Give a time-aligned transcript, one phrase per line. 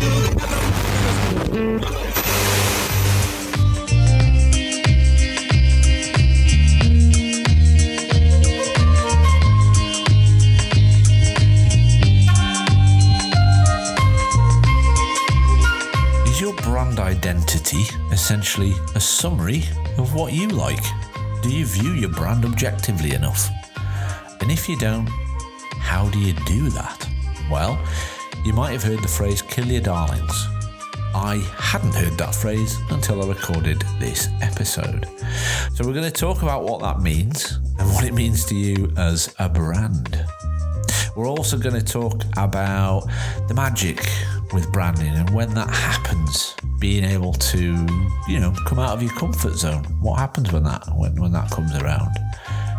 [0.00, 0.08] Is
[16.40, 19.64] your brand identity essentially a summary
[19.98, 20.82] of what you like?
[21.42, 23.50] Do you view your brand objectively enough?
[24.40, 25.06] And if you don't,
[25.78, 27.06] how do you do that?
[27.50, 27.78] Well,
[28.42, 30.46] you might have heard the phrase kill your darlings.
[31.12, 35.08] I hadn't heard that phrase until I recorded this episode.
[35.74, 38.92] So, we're going to talk about what that means and what it means to you
[38.96, 40.24] as a brand.
[41.16, 43.08] We're also going to talk about
[43.48, 44.08] the magic
[44.52, 47.86] with branding and when that happens, being able to,
[48.28, 49.82] you know, come out of your comfort zone.
[50.00, 52.16] What happens when that when, when that comes around?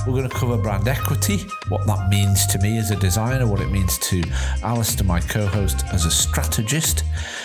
[0.08, 3.62] We're going to cover brand equity, what that means to me as a designer, what
[3.62, 4.24] it means to
[4.64, 7.04] Alistair, my co host, as a strategist.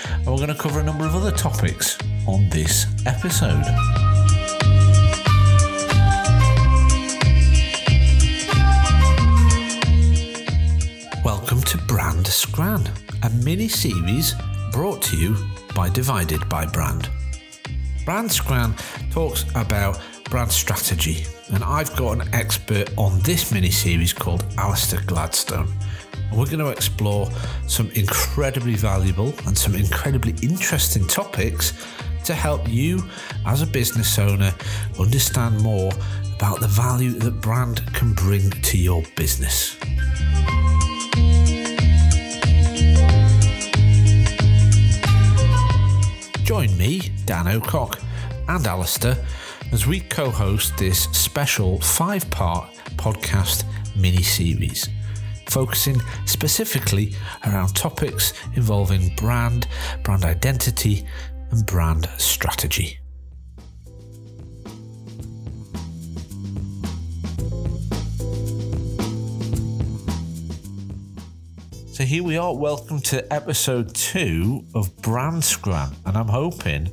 [0.09, 3.63] And we're going to cover a number of other topics on this episode.
[11.23, 12.91] Welcome to Brand Scran,
[13.23, 14.35] a mini series
[14.73, 15.37] brought to you
[15.75, 17.11] by Divided by Brand.
[18.07, 18.75] Brand Scran
[19.11, 25.01] talks about brand strategy, and I've got an expert on this mini series called Alistair
[25.07, 25.69] Gladstone.
[26.31, 27.29] And we're going to explore
[27.67, 31.73] some incredibly valuable and some incredibly interesting topics
[32.25, 33.05] to help you,
[33.47, 34.53] as a business owner,
[34.99, 35.93] understand more
[36.35, 39.77] about the value that brand can bring to your business.
[46.45, 48.01] Join me, Dan O'Cock,
[48.49, 49.17] and Alistair
[49.73, 53.65] as we co host this special five part podcast
[53.97, 54.89] mini series,
[55.49, 57.15] focusing specifically
[57.47, 59.67] around topics involving brand,
[60.05, 61.07] brand identity,
[61.51, 62.99] and brand strategy.
[71.93, 72.55] So here we are.
[72.55, 75.97] Welcome to episode two of Brand Scran.
[76.05, 76.89] And I'm hoping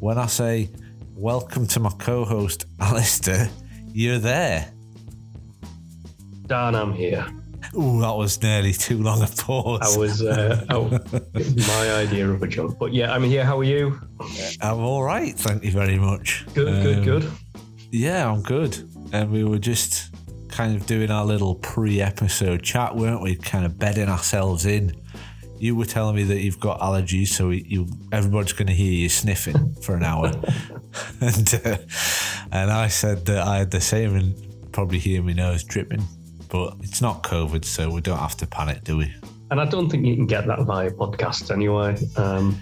[0.00, 0.70] when I say
[1.20, 3.50] welcome to my co host, Alistair,
[3.92, 4.72] you're there.
[6.46, 7.26] Dan, I'm here.
[7.76, 9.94] Ooh, that was nearly too long a pause.
[9.94, 10.88] I was uh, oh,
[11.68, 13.44] my idea of a joke, but yeah, I'm here.
[13.44, 14.00] How are you?
[14.62, 15.36] I'm all right.
[15.36, 16.46] Thank you very much.
[16.54, 17.30] Good, good, Um, good.
[17.92, 18.82] Yeah, I'm good.
[19.12, 20.14] And we were just
[20.48, 23.36] kind of doing our little pre episode chat, weren't we?
[23.36, 24.99] Kind of bedding ourselves in.
[25.60, 29.08] You were telling me that you've got allergies, so you everybody's going to hear you
[29.10, 30.28] sniffing for an hour.
[31.20, 31.76] and uh,
[32.50, 36.02] and I said that I had the same and probably hear my nose dripping.
[36.48, 39.12] But it's not COVID, so we don't have to panic, do we?
[39.50, 41.96] And I don't think you can get that via podcast anyway.
[42.16, 42.60] Um,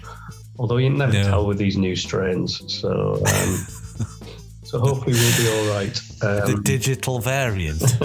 [0.59, 1.23] although you never No.
[1.23, 3.55] tell with these new strains, so um,
[4.63, 5.93] so hopefully we'll be all right.
[6.19, 7.81] The Um, digital variant.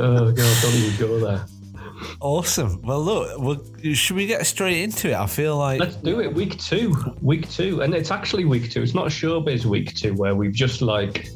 [0.00, 1.44] oh god, don't even go there.
[2.20, 2.80] Awesome.
[2.82, 3.64] Well, look, well,
[3.94, 5.14] should we get straight into it?
[5.14, 6.32] I feel like Let's do it.
[6.32, 8.82] Week two, week two, and it's actually week two.
[8.82, 11.28] It's not showbiz week two where we've just like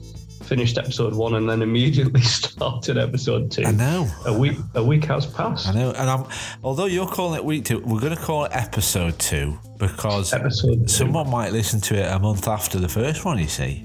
[0.44, 3.65] finished episode one and then immediately started episode two.
[3.65, 4.06] I know.
[4.27, 5.69] A week, a week has passed.
[5.69, 6.27] I know, and I'm.
[6.62, 10.83] Although you're calling it week two, we're going to call it episode two because Episode
[10.83, 10.89] two.
[10.89, 13.39] someone might listen to it a month after the first one.
[13.39, 13.84] You see,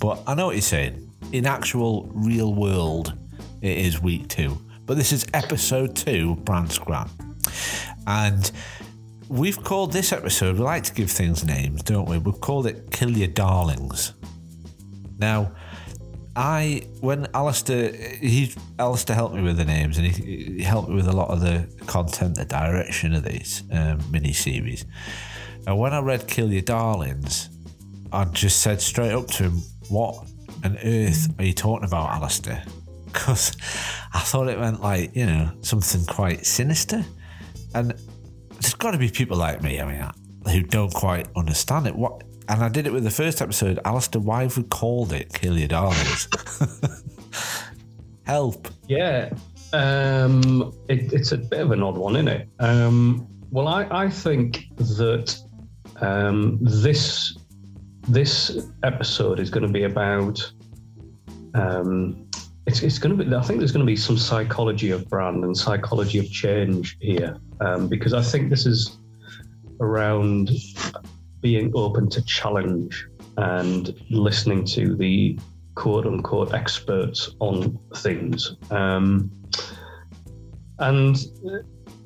[0.00, 1.04] but I know what you're saying.
[1.32, 3.12] In actual real world,
[3.60, 4.56] it is week two,
[4.88, 7.08] but this is episode two, of Brand Scran,
[8.06, 8.50] and
[9.28, 10.56] we've called this episode.
[10.56, 12.16] We like to give things names, don't we?
[12.16, 14.14] We've called it "Kill Your Darlings."
[15.18, 15.52] Now,
[16.34, 20.94] I when Alistair he Alistair helped me with the names and he, he helped me
[20.94, 24.86] with a lot of the content, the direction of these um, mini series.
[25.66, 27.50] And when I read "Kill Your Darlings,"
[28.10, 30.26] I just said straight up to him, "What
[30.64, 32.64] on earth are you talking about, Alistair?"
[33.12, 33.56] Because
[34.14, 37.04] I thought it meant like you know something quite sinister,
[37.74, 37.94] and
[38.50, 39.80] there's got to be people like me.
[39.80, 40.10] I mean,
[40.52, 41.94] who don't quite understand it.
[41.94, 42.24] What?
[42.48, 43.78] And I did it with the first episode.
[43.84, 46.28] Alistair, why have we called it "Kill Your Darlings"?
[48.24, 48.68] Help!
[48.88, 49.30] Yeah,
[49.72, 52.48] um, it, it's a bit of an odd one, isn't it?
[52.58, 55.38] Um, well, I, I think that
[56.00, 57.36] um, this
[58.08, 60.52] this episode is going to be about.
[61.54, 62.27] Um,
[62.68, 63.34] it's, it's going to be.
[63.34, 67.40] I think there's going to be some psychology of brand and psychology of change here,
[67.62, 68.98] um, because I think this is
[69.80, 70.50] around
[71.40, 75.38] being open to challenge and listening to the
[75.76, 78.56] quote unquote experts on things.
[78.70, 79.30] Um,
[80.78, 81.16] and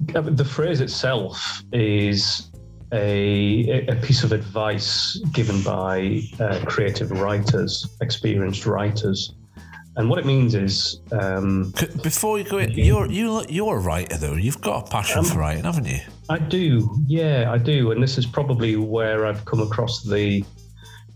[0.07, 2.51] the phrase itself is
[2.93, 9.35] a, a piece of advice given by uh, creative writers, experienced writers.
[9.97, 11.73] And what it means is, um,
[12.03, 14.35] before you go, in, you're you you're a writer though.
[14.35, 16.01] You've got a passion um, for writing, haven't you?
[16.31, 17.91] I do, yeah, I do.
[17.91, 20.45] And this is probably where I've come across the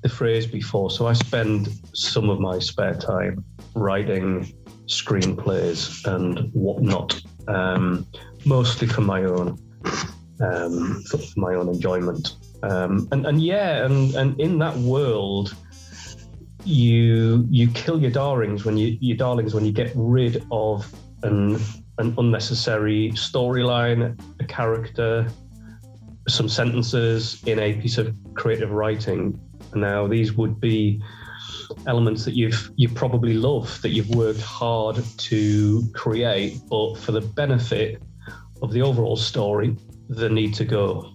[0.03, 0.91] the phrase before.
[0.91, 3.45] So I spend some of my spare time
[3.75, 4.53] writing
[4.87, 8.07] screenplays and whatnot, um,
[8.45, 9.59] mostly for my own
[10.41, 12.37] um, for, my own enjoyment.
[12.63, 15.55] Um, and and yeah, and and in that world,
[16.67, 20.93] you you kill your darlings when you your darlings when you get rid of
[21.23, 21.59] an
[21.99, 25.27] an unnecessary storyline, a character,
[26.29, 29.41] some sentences in a piece of creative writing.
[29.75, 31.01] Now, these would be
[31.87, 37.21] elements that you've you probably love that you've worked hard to create, but for the
[37.21, 38.03] benefit
[38.63, 39.77] of the overall story,
[40.09, 41.13] they need to go.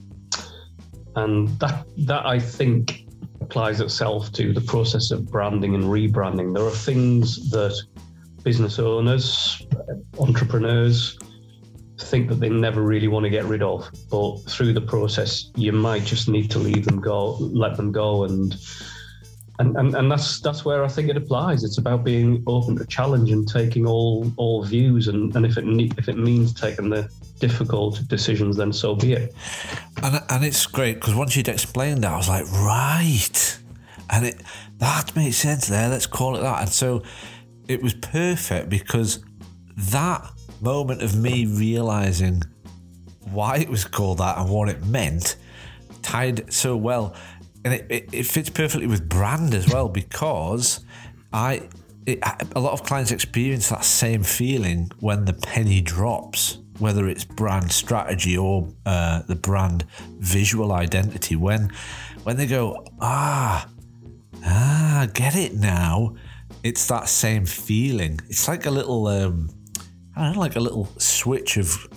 [1.15, 3.05] And that that I think
[3.51, 6.55] applies itself to the process of branding and rebranding.
[6.55, 7.77] There are things that
[8.43, 9.61] business owners,
[10.17, 11.19] entrepreneurs
[11.99, 15.73] think that they never really want to get rid of, but through the process, you
[15.73, 18.55] might just need to leave them go, let them go, and
[19.59, 21.63] and, and, and that's that's where I think it applies.
[21.63, 25.65] It's about being open to challenge and taking all all views, and, and if it
[25.97, 27.09] if it means taking the
[27.39, 29.35] difficult decisions, then so be it.
[30.01, 33.59] And and it's great because once you'd explained that, I was like, right,
[34.09, 34.41] and it
[34.79, 35.89] that makes sense there.
[35.89, 36.61] Let's call it that.
[36.61, 37.03] And so
[37.67, 39.23] it was perfect because
[39.77, 40.27] that
[40.59, 42.41] moment of me realizing
[43.31, 45.35] why it was called that and what it meant
[46.01, 47.15] tied so well
[47.63, 50.83] and it, it, it fits perfectly with brand as well because
[51.31, 51.69] I
[52.05, 52.19] it,
[52.55, 57.71] a lot of clients experience that same feeling when the penny drops, whether it's brand
[57.71, 59.85] strategy or uh, the brand
[60.19, 61.35] visual identity.
[61.35, 61.71] When
[62.23, 63.67] when they go, ah,
[64.45, 66.15] ah, get it now.
[66.63, 68.19] It's that same feeling.
[68.29, 69.49] It's like a little, um,
[70.15, 71.87] I don't know, like a little switch of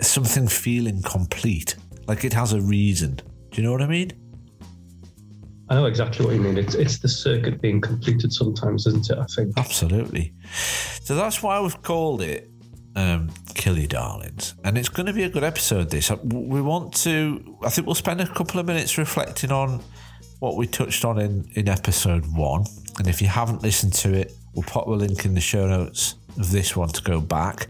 [0.00, 1.76] something feeling complete.
[2.06, 3.16] Like it has a reason.
[3.16, 4.12] Do you know what I mean?
[5.70, 6.56] I know exactly what you mean.
[6.56, 9.18] It's it's the circuit being completed sometimes, isn't it?
[9.18, 10.32] I think absolutely.
[11.02, 12.50] So that's why we've called it
[12.96, 15.90] um, "Kill Your Darlings," and it's going to be a good episode.
[15.90, 17.58] This we want to.
[17.62, 19.82] I think we'll spend a couple of minutes reflecting on
[20.38, 22.64] what we touched on in in episode one.
[22.98, 26.14] And if you haven't listened to it, we'll pop a link in the show notes
[26.38, 27.68] of this one to go back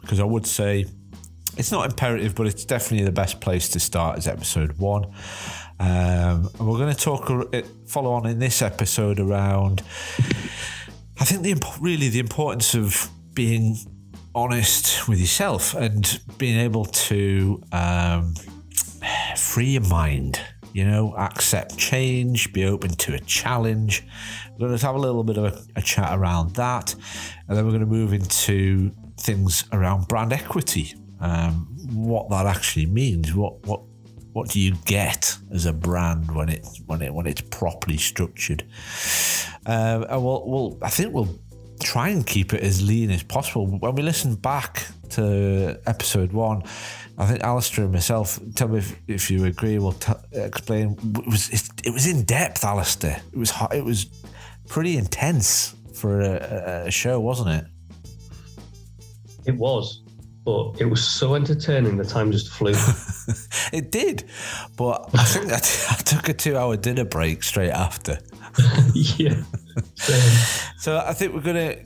[0.00, 0.86] because I would say
[1.56, 4.18] it's not imperative, but it's definitely the best place to start.
[4.18, 5.12] Is episode one.
[5.80, 7.28] Um, and we're going to talk,
[7.86, 9.82] follow on in this episode around,
[11.20, 13.76] I think, the really the importance of being
[14.34, 18.34] honest with yourself and being able to um,
[19.36, 20.40] free your mind,
[20.72, 24.04] you know, accept change, be open to a challenge.
[24.52, 26.94] We're going to have a little bit of a, a chat around that.
[27.46, 30.94] And then we're going to move into things around brand equity.
[31.20, 33.80] Um, what that actually means, what what
[34.38, 38.62] what do you get as a brand when it when it when it's properly structured?
[39.66, 41.36] Um, and we'll, we'll I think we'll
[41.82, 43.66] try and keep it as lean as possible.
[43.66, 46.62] When we listen back to episode one,
[47.18, 50.96] I think Alistair and myself, tell me if, if you agree, we'll t- explain.
[51.16, 53.20] It was it, it, was in depth, Alistair.
[53.32, 54.06] It was it was
[54.68, 57.64] pretty intense for a, a show, wasn't it?
[59.46, 60.02] It was
[60.48, 61.98] but it was so entertaining.
[61.98, 62.72] The time just flew.
[63.72, 64.24] it did,
[64.76, 68.18] but I think I, I took a two-hour dinner break straight after.
[68.94, 69.42] yeah.
[70.78, 71.76] so I think we're gonna.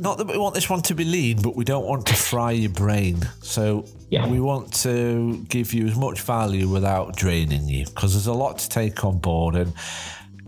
[0.00, 2.50] Not that we want this one to be lean, but we don't want to fry
[2.50, 3.20] your brain.
[3.40, 4.26] So yeah.
[4.26, 8.58] we want to give you as much value without draining you, because there's a lot
[8.58, 9.72] to take on board, and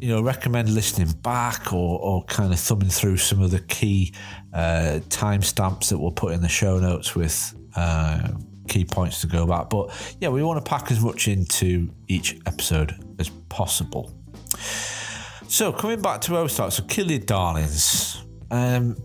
[0.03, 4.13] you know, recommend listening back or, or kind of thumbing through some of the key
[4.53, 8.27] uh, timestamps that we'll put in the show notes with uh,
[8.67, 9.71] key points to go back.
[9.71, 14.13] But yeah, we want to pack as much into each episode as possible.
[15.47, 18.25] So coming back to where we start, so kill your darlings.
[18.51, 18.97] Um,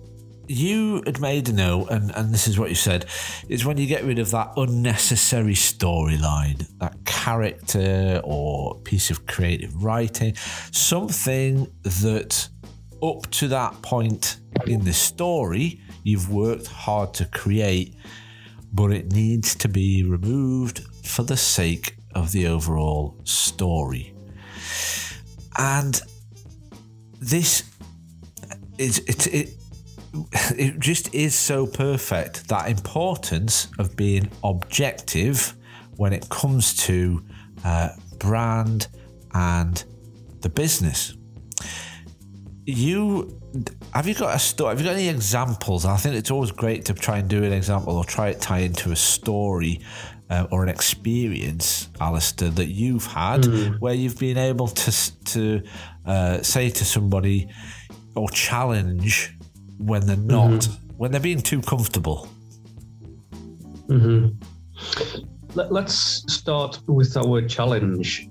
[0.47, 3.05] you had made a note, and, and this is what you said,
[3.49, 9.83] is when you get rid of that unnecessary storyline, that character or piece of creative
[9.83, 10.35] writing,
[10.71, 12.47] something that
[13.03, 17.95] up to that point in the story you've worked hard to create,
[18.73, 24.13] but it needs to be removed for the sake of the overall story.
[25.57, 26.01] And
[27.19, 27.63] this
[28.77, 29.49] is it, it
[30.57, 35.55] it just is so perfect that importance of being objective
[35.97, 37.23] when it comes to
[37.65, 38.87] uh, brand
[39.33, 39.83] and
[40.41, 41.15] the business.
[42.65, 43.39] You
[43.93, 44.69] have you got a story?
[44.71, 45.85] Have you got any examples?
[45.85, 48.59] I think it's always great to try and do an example or try to tie
[48.59, 49.81] into a story
[50.29, 53.79] uh, or an experience, Alistair, that you've had mm.
[53.79, 55.63] where you've been able to to
[56.05, 57.47] uh, say to somebody
[58.15, 59.36] or challenge
[59.77, 60.97] when they're not mm-hmm.
[60.97, 62.27] when they're being too comfortable.
[63.87, 64.35] Mm-hmm.
[65.55, 68.29] Let, let's start with that word challenge.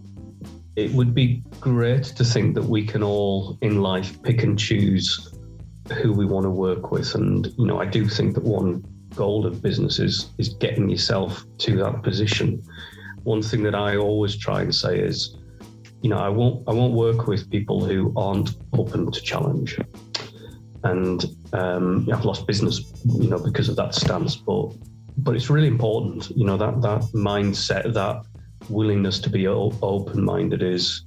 [0.77, 5.33] It would be great to think that we can all in life pick and choose
[6.03, 8.85] who we want to work with, and you know, I do think that one
[9.15, 12.63] goal of business is is getting yourself to that position.
[13.23, 15.37] One thing that I always try and say is,
[16.03, 19.79] you know, I won't I won't work with people who aren't open to challenge.
[20.85, 24.37] And um, I've lost business, you know, because of that stance.
[24.37, 24.73] But
[25.19, 28.23] but it's really important, you know, that that mindset, that
[28.69, 31.05] willingness to be open minded is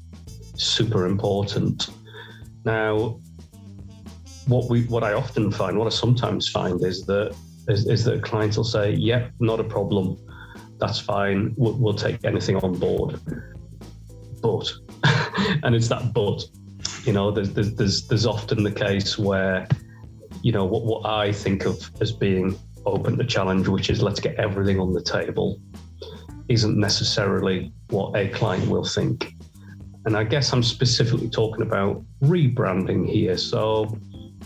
[0.56, 1.90] super important.
[2.66, 3.20] Now,
[4.48, 7.36] what we what I often find, what I sometimes find, is that
[7.68, 10.18] is, is that clients will say, "Yep, yeah, not a problem.
[10.80, 11.54] That's fine.
[11.58, 13.20] We'll, we'll take anything on board."
[14.42, 14.72] But,
[15.64, 16.44] and it's that but.
[17.06, 19.68] You know, there's, there's there's there's often the case where,
[20.44, 24.20] you know, what what I think of as being open to challenge, which is let's
[24.20, 25.60] get everything on the table,
[26.50, 29.34] isn't necessarily what a client will think.
[30.06, 33.38] And I guess I'm specifically talking about rebranding here.
[33.38, 33.98] So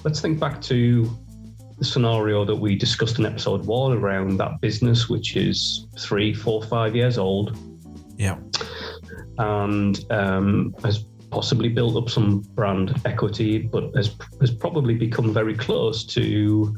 [0.03, 1.09] let's think back to
[1.77, 6.63] the scenario that we discussed in episode one around that business, which is three, four,
[6.63, 7.57] five years old.
[8.17, 8.37] Yeah.
[9.37, 15.55] And um, has possibly built up some brand equity, but has, has probably become very
[15.55, 16.75] close to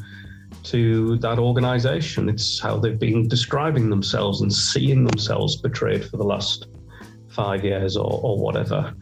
[0.64, 2.30] to that organization.
[2.30, 6.68] It's how they've been describing themselves and seeing themselves portrayed for the last
[7.28, 8.96] five years or, or whatever.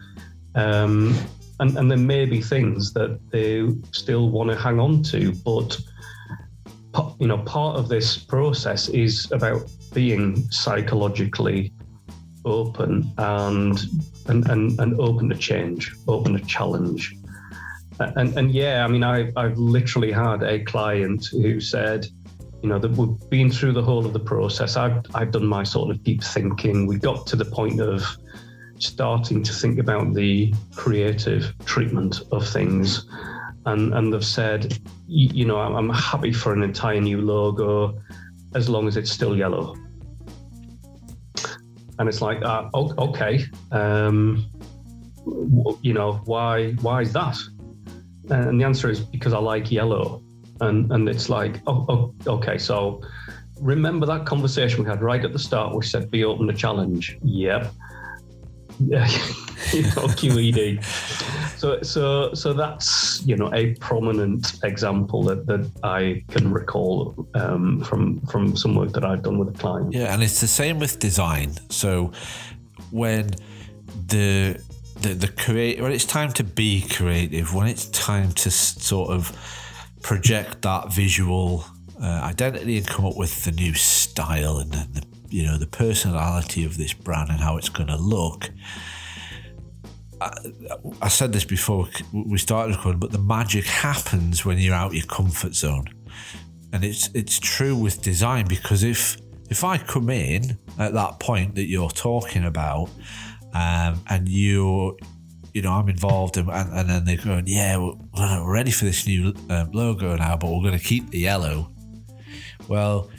[0.56, 1.16] Um,
[1.60, 5.78] and, and there may be things that they still want to hang on to, but
[7.20, 9.62] you know, part of this process is about
[9.94, 11.72] being psychologically
[12.46, 13.80] open and
[14.28, 17.16] and and, and open to change, open to challenge.
[18.00, 22.08] And and yeah, I mean, I I've literally had a client who said,
[22.62, 24.76] you know, that we've been through the whole of the process.
[24.76, 26.88] I've I've done my sort of deep thinking.
[26.88, 28.04] We got to the point of
[28.84, 33.06] starting to think about the creative treatment of things.
[33.66, 38.02] And, and they've said, you, know, I'm happy for an entire new logo
[38.56, 39.76] as long as it's still yellow.
[42.04, 44.46] And it's like, uh, okay, um,
[45.82, 47.38] you know, why why is that?
[48.30, 50.22] And the answer is because I like yellow.
[50.60, 53.02] And and it's like, oh, oh okay, so
[53.62, 57.18] remember that conversation we had right at the start, we said be open to challenge.
[57.24, 57.72] Yep.
[58.82, 59.08] Yeah,
[59.72, 60.84] you know, QED.
[61.64, 67.80] So, so, so that's you know a prominent example that, that I can recall um,
[67.86, 69.94] from from some work that I've done with a client.
[69.94, 71.54] Yeah, and it's the same with design.
[71.70, 72.12] So,
[72.92, 73.30] when
[74.08, 74.62] the
[75.00, 79.32] the the create when it's time to be creative, when it's time to sort of
[80.02, 81.64] project that visual
[81.98, 85.68] uh, identity and come up with the new style and the, the you know the
[85.68, 88.50] personality of this brand and how it's going to look.
[90.24, 94.94] I, I, said this before we started recording, but the magic happens when you're out
[94.94, 95.86] your comfort zone,
[96.72, 99.18] and it's it's true with design because if
[99.50, 102.90] if I come in at that point that you're talking about,
[103.54, 104.98] um, and you
[105.54, 109.06] you know, I'm involved, and, and then they're going, yeah, we're, we're ready for this
[109.06, 111.72] new um, logo now, but we're going to keep the yellow.
[112.68, 113.12] Well,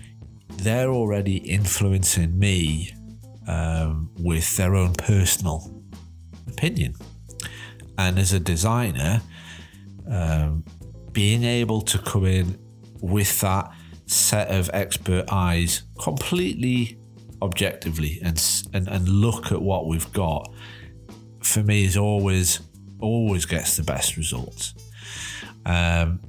[0.48, 2.92] they're already influencing me
[3.46, 5.73] um, with their own personal
[6.64, 6.94] opinion.
[7.98, 9.22] And as a designer,
[10.10, 10.64] um,
[11.12, 12.58] being able to come in
[13.00, 13.70] with that
[14.06, 16.98] set of expert eyes completely
[17.42, 18.42] objectively and,
[18.72, 20.50] and, and look at what we've got
[21.42, 22.60] for me is always
[23.00, 24.74] always gets the best results.
[25.66, 26.20] Um,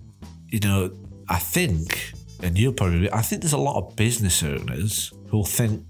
[0.47, 0.91] you know,
[1.29, 2.11] I think
[2.43, 5.85] and you'll probably, I think there's a lot of business owners who'll think,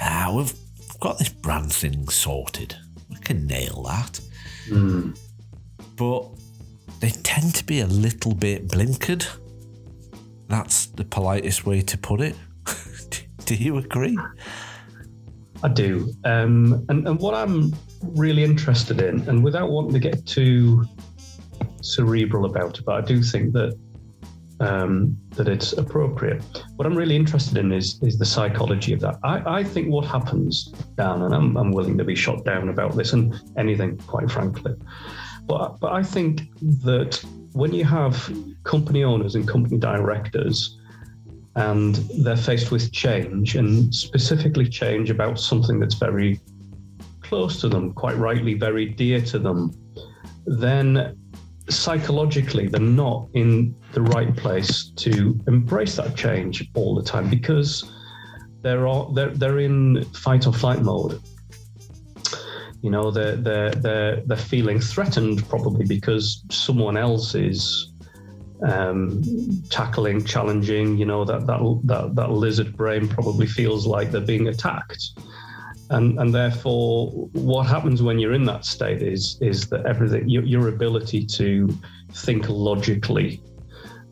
[0.00, 0.54] ah, we've
[1.00, 2.74] got this brand thing sorted.
[3.30, 4.20] Can nail that.
[4.70, 5.16] Mm.
[5.94, 6.30] But
[6.98, 9.24] they tend to be a little bit blinkered.
[10.48, 12.34] That's the politest way to put it.
[13.44, 14.18] do you agree?
[15.62, 16.12] I do.
[16.24, 17.72] Um, and, and what I'm
[18.02, 20.84] really interested in, and without wanting to get too
[21.82, 23.78] cerebral about it, but I do think that
[24.60, 26.42] um, that it's appropriate.
[26.76, 29.18] What I'm really interested in is is the psychology of that.
[29.24, 32.94] I, I think what happens, Dan, and I'm, I'm willing to be shot down about
[32.96, 34.74] this and anything, quite frankly.
[35.46, 36.42] But but I think
[36.84, 38.32] that when you have
[38.64, 40.78] company owners and company directors
[41.56, 46.38] and they're faced with change and specifically change about something that's very
[47.22, 49.72] close to them, quite rightly very dear to them,
[50.46, 51.16] then
[51.70, 57.92] psychologically they're not in the right place to embrace that change all the time because
[58.62, 61.20] they're all, they're, they're in fight or flight mode.
[62.82, 67.92] You know, they're, they're, they're, they're feeling threatened probably because someone else is
[68.66, 69.22] um,
[69.70, 70.96] tackling, challenging.
[70.96, 75.10] You know, that, that, that, that lizard brain probably feels like they're being attacked
[75.90, 80.44] and and therefore what happens when you're in that state is is that everything your,
[80.44, 81.68] your ability to
[82.12, 83.42] think logically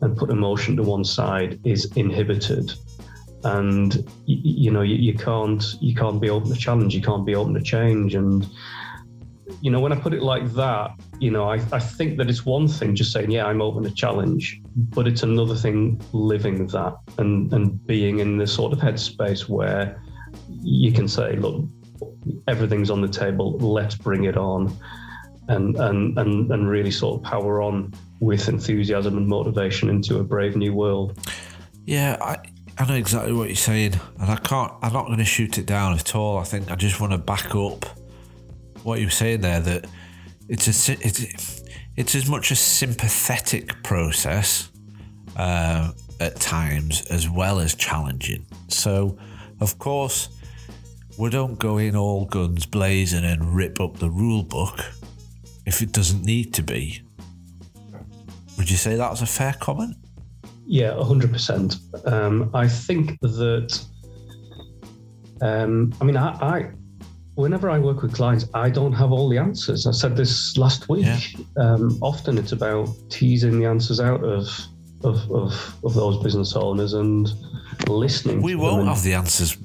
[0.01, 2.71] and put emotion to one side is inhibited.
[3.43, 3.95] And
[4.25, 7.35] you, you know you, you, can't you can't be open to challenge you can't be
[7.35, 8.15] open to change.
[8.15, 8.47] And
[9.61, 12.45] you know when i put it like that you know I, I think that it's
[12.45, 16.95] one thing just saying yeah i'm open to challenge but it's another thing living that
[17.17, 19.99] and and being in this sort of headspace where
[20.61, 21.63] you can say, look,
[22.47, 23.57] everything's on the table.
[23.57, 24.75] Let's bring it on,
[25.47, 30.23] and and and and really sort of power on with enthusiasm and motivation into a
[30.23, 31.17] brave new world.
[31.85, 32.37] Yeah, I.
[32.81, 34.71] I know exactly what you're saying, and I can't.
[34.81, 36.37] I'm not going to shoot it down at all.
[36.37, 37.85] I think I just want to back up
[38.83, 39.59] what you were saying there.
[39.59, 39.85] That
[40.47, 41.61] it's a it's
[41.97, 44.71] it's as much a sympathetic process
[45.35, 45.91] uh,
[46.21, 48.45] at times as well as challenging.
[48.69, 49.17] So,
[49.59, 50.29] of course,
[51.19, 54.79] we don't go in all guns blazing and rip up the rule book
[55.65, 57.03] if it doesn't need to be.
[58.57, 59.97] Would you say that was a fair comment?
[60.65, 62.07] Yeah, 100%.
[62.07, 63.85] Um, I think that,
[65.41, 66.71] um, I mean, I, I,
[67.35, 69.87] whenever I work with clients, I don't have all the answers.
[69.87, 71.05] I said this last week.
[71.05, 71.19] Yeah.
[71.57, 74.47] Um, often it's about teasing the answers out of,
[75.03, 77.29] of, of, of those business owners and
[77.89, 78.41] listening.
[78.41, 79.57] We won't have the answers.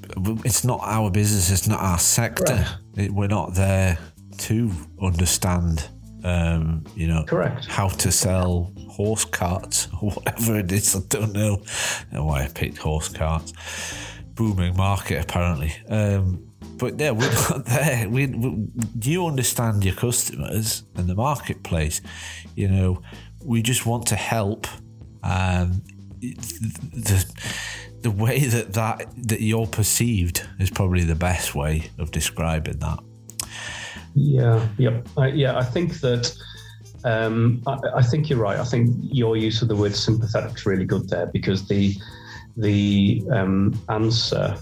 [0.44, 1.50] It's not our business.
[1.50, 2.66] It's not our sector.
[2.96, 3.98] It, we're not there
[4.38, 5.88] to understand.
[6.22, 10.96] Um, you know, correct how to sell horse carts or whatever it is.
[10.96, 11.62] I don't know,
[12.10, 13.52] I know why I picked horse carts.
[14.34, 15.74] Booming market apparently.
[15.88, 18.08] Um, but yeah, we're not there.
[18.08, 18.68] We, we,
[19.02, 22.00] you understand your customers and the marketplace.
[22.54, 23.02] You know,
[23.44, 24.66] we just want to help.
[25.22, 25.82] Um,
[26.20, 27.24] the
[28.04, 32.98] the way that, that that you're perceived is probably the best way of describing that.
[34.14, 35.56] Yeah, yep, I, yeah.
[35.56, 36.36] I think that
[37.04, 38.60] um, I, I, think you're right.
[38.60, 41.96] I think your use of the word sympathetic is really good there because the
[42.58, 44.54] the um, answer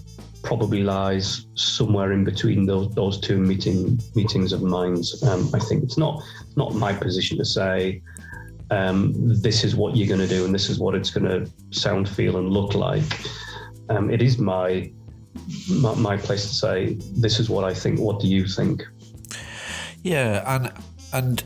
[0.44, 5.20] probably lies somewhere in between those those two meeting meetings of minds.
[5.24, 6.22] Um, I think it's not
[6.54, 8.02] not my position to say
[8.72, 11.50] um, this is what you're going to do and this is what it's going to
[11.78, 13.04] sound, feel, and look like.
[13.90, 14.90] Um, it is my,
[15.68, 18.00] my, my place to say this is what I think.
[18.00, 18.82] What do you think?
[20.02, 20.72] Yeah, and
[21.12, 21.44] and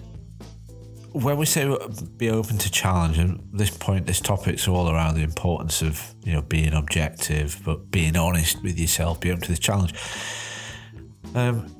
[1.12, 1.76] when we say
[2.16, 6.32] be open to challenge, and this point, this topic's all around the importance of you
[6.32, 9.94] know being objective, but being honest with yourself, be open to the challenge.
[11.34, 11.75] Um,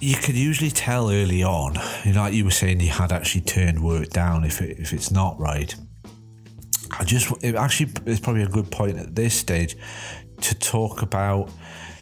[0.00, 3.40] you could usually tell early on, you know, like you were saying, you had actually
[3.42, 5.74] turned work down if it, if it's not right.
[6.98, 9.76] I just it actually it's probably a good point at this stage
[10.40, 11.50] to talk about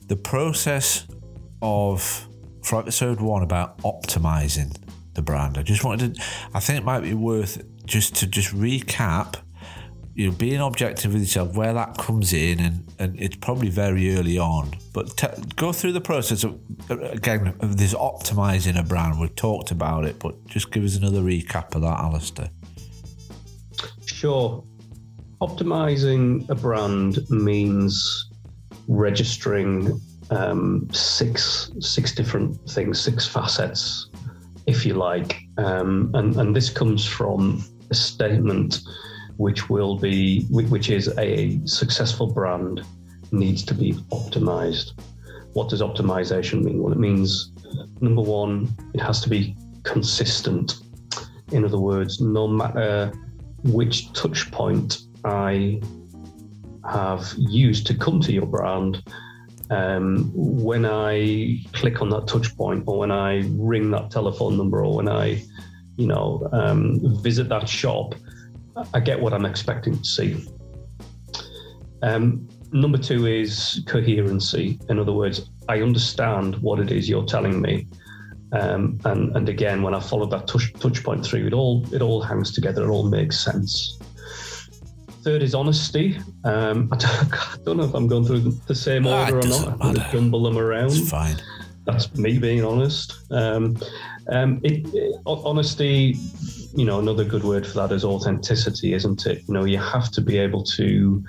[0.06, 1.06] the process
[1.60, 2.28] of
[2.62, 4.76] for episode one about optimizing
[5.14, 5.58] the brand.
[5.58, 6.22] I just wanted to
[6.54, 9.36] I think it might be worth just to just recap
[10.16, 14.16] you know, being objective with yourself, where that comes in, and, and it's probably very
[14.16, 14.70] early on.
[14.94, 15.22] But
[15.56, 19.20] go through the process of again of this optimizing a brand.
[19.20, 22.48] We've talked about it, but just give us another recap of that, Alistair.
[24.06, 24.64] Sure.
[25.42, 28.30] Optimizing a brand means
[28.88, 30.00] registering
[30.30, 34.08] um, six six different things, six facets,
[34.66, 38.80] if you like, um, and and this comes from a statement
[39.36, 42.82] which will be which is a successful brand
[43.32, 44.92] needs to be optimized.
[45.52, 46.82] What does optimization mean?
[46.82, 47.52] Well, it means
[48.00, 50.80] number one, it has to be consistent.
[51.52, 53.12] In other words, no matter
[53.64, 55.80] which touch point I
[56.90, 59.02] have used to come to your brand,
[59.70, 64.84] um, when I click on that touch point, or when I ring that telephone number,
[64.84, 65.42] or when I,
[65.96, 68.14] you know, um, visit that shop,
[68.92, 70.46] I get what I'm expecting to see.
[72.02, 74.78] Um, number two is coherency.
[74.88, 77.88] In other words, I understand what it is you're telling me.
[78.52, 82.00] Um, and, and again, when I followed that touch, touch point through, it all it
[82.00, 82.84] all hangs together.
[82.84, 83.98] It all makes sense.
[85.22, 86.18] Third is honesty.
[86.44, 89.48] Um, I, don't, I, don't, know if I'm going through the same ah, order or
[89.48, 89.68] not.
[89.68, 90.92] I'm going to jumble them around.
[90.92, 91.36] It's fine.
[91.84, 93.18] That's me being honest.
[93.30, 93.76] Um,
[94.28, 96.16] um, it, it, honesty,
[96.74, 99.42] you know, another good word for that is authenticity, isn't it?
[99.46, 101.24] You know, you have to be able to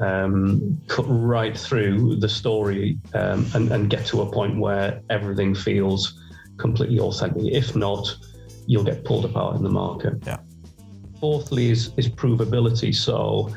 [0.00, 5.54] um, cut right through the story um, and, and, get to a point where everything
[5.54, 6.20] feels
[6.56, 7.44] completely authentic.
[7.52, 8.16] If not,
[8.66, 10.14] you'll get pulled apart in the market.
[10.26, 10.38] Yeah.
[11.20, 12.94] Fourthly is, is provability.
[12.94, 13.54] So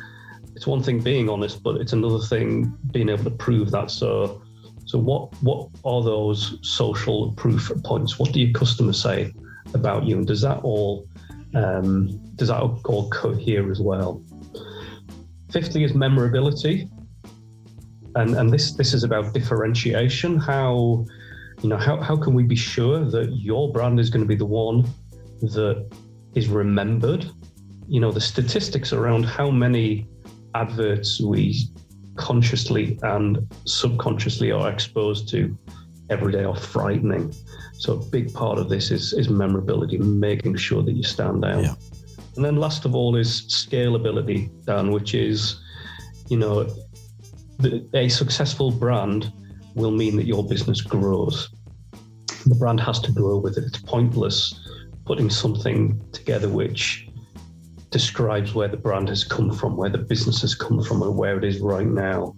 [0.56, 3.90] it's one thing being honest, but it's another thing being able to prove that.
[3.90, 4.42] So
[4.88, 8.18] so what what are those social proof points?
[8.18, 9.34] What do your customers say
[9.74, 11.06] about you, and does that all
[11.54, 14.24] um, does that all cohere as well?
[15.52, 16.90] Fifthly is memorability,
[18.16, 20.38] and and this this is about differentiation.
[20.38, 21.06] How
[21.62, 24.38] you know how how can we be sure that your brand is going to be
[24.38, 24.88] the one
[25.42, 25.86] that
[26.34, 27.30] is remembered?
[27.90, 30.08] You know the statistics around how many
[30.56, 31.68] adverts we
[32.18, 35.58] consciously and subconsciously are exposed to
[36.10, 37.34] every day are frightening.
[37.74, 41.64] So a big part of this is is memorability, making sure that you stand out.
[41.64, 41.76] Yeah.
[42.36, 45.60] And then last of all is scalability, Dan, which is,
[46.30, 46.70] you know,
[47.58, 49.32] the, a successful brand
[49.74, 51.50] will mean that your business grows.
[52.46, 53.64] The brand has to grow with it.
[53.64, 54.68] It's pointless
[55.06, 57.07] putting something together which
[57.98, 61.36] describes where the brand has come from, where the business has come from, and where
[61.36, 62.36] it is right now.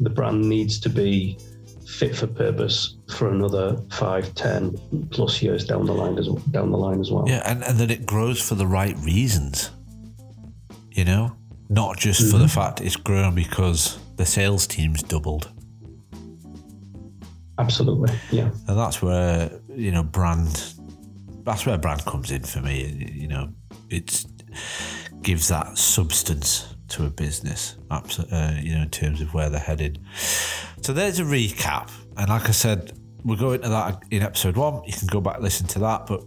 [0.00, 1.38] The brand needs to be
[1.86, 4.76] fit for purpose for another five, ten
[5.12, 7.24] plus years down the line as down the line as well.
[7.28, 9.70] Yeah, and, and that it grows for the right reasons.
[10.90, 11.36] You know,
[11.68, 12.30] not just mm-hmm.
[12.32, 12.60] for the mm-hmm.
[12.60, 15.52] fact it's grown because the sales team's doubled.
[17.60, 18.50] Absolutely, yeah.
[18.66, 20.74] And that's where you know brand.
[21.44, 23.12] That's where brand comes in for me.
[23.14, 23.52] You know,
[23.88, 24.26] it's
[25.22, 28.00] gives that substance to a business, uh,
[28.60, 29.98] you know, in terms of where they're headed.
[30.82, 32.92] So there's a recap, and like I said,
[33.24, 34.82] we'll go into that in episode one.
[34.84, 36.22] You can go back and listen to that, but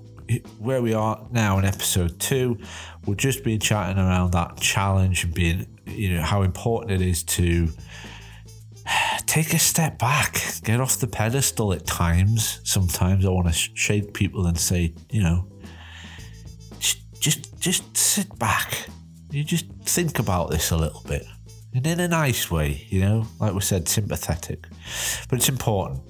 [0.59, 2.57] where we are now in episode two,
[3.05, 7.23] we'll just be chatting around that challenge and being, you know, how important it is
[7.23, 7.69] to
[9.25, 12.59] take a step back, get off the pedestal at times.
[12.63, 15.47] Sometimes I want to shake people and say, you know,
[17.19, 18.87] just just sit back.
[19.31, 21.25] You just think about this a little bit.
[21.73, 24.65] And in a nice way, you know, like we said, sympathetic.
[25.29, 26.01] But it's important.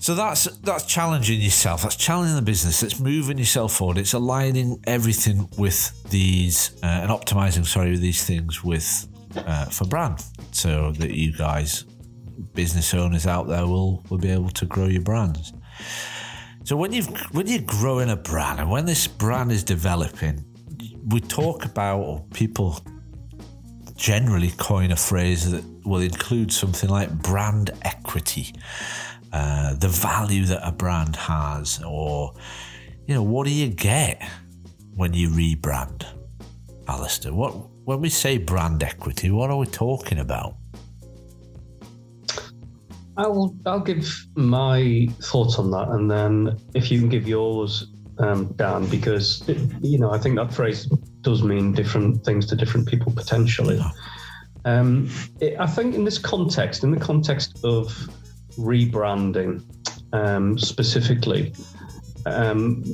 [0.00, 1.82] So that's that's challenging yourself.
[1.82, 2.82] That's challenging the business.
[2.82, 3.98] It's moving yourself forward.
[3.98, 7.66] It's aligning everything with these uh, and optimizing.
[7.66, 11.84] Sorry, with these things with uh, for brand, so that you guys,
[12.54, 15.52] business owners out there, will will be able to grow your brands.
[16.68, 17.02] So when you
[17.32, 20.44] when you're growing a brand and when this brand is developing,
[21.06, 22.78] we talk about or people
[23.96, 28.54] generally coin a phrase that will include something like brand equity,
[29.32, 32.34] uh, the value that a brand has, or
[33.06, 34.22] you know what do you get
[34.94, 36.04] when you rebrand,
[36.86, 37.32] Alistair?
[37.32, 37.52] What
[37.86, 40.57] when we say brand equity, what are we talking about?
[43.18, 48.46] I'll I'll give my thoughts on that, and then if you can give yours, um,
[48.54, 50.86] Dan, because it, you know I think that phrase
[51.22, 53.80] does mean different things to different people potentially.
[54.64, 57.92] Um, it, I think in this context, in the context of
[58.56, 59.64] rebranding
[60.12, 61.52] um, specifically,
[62.24, 62.84] um,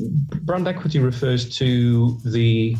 [0.43, 2.77] brand equity refers to the,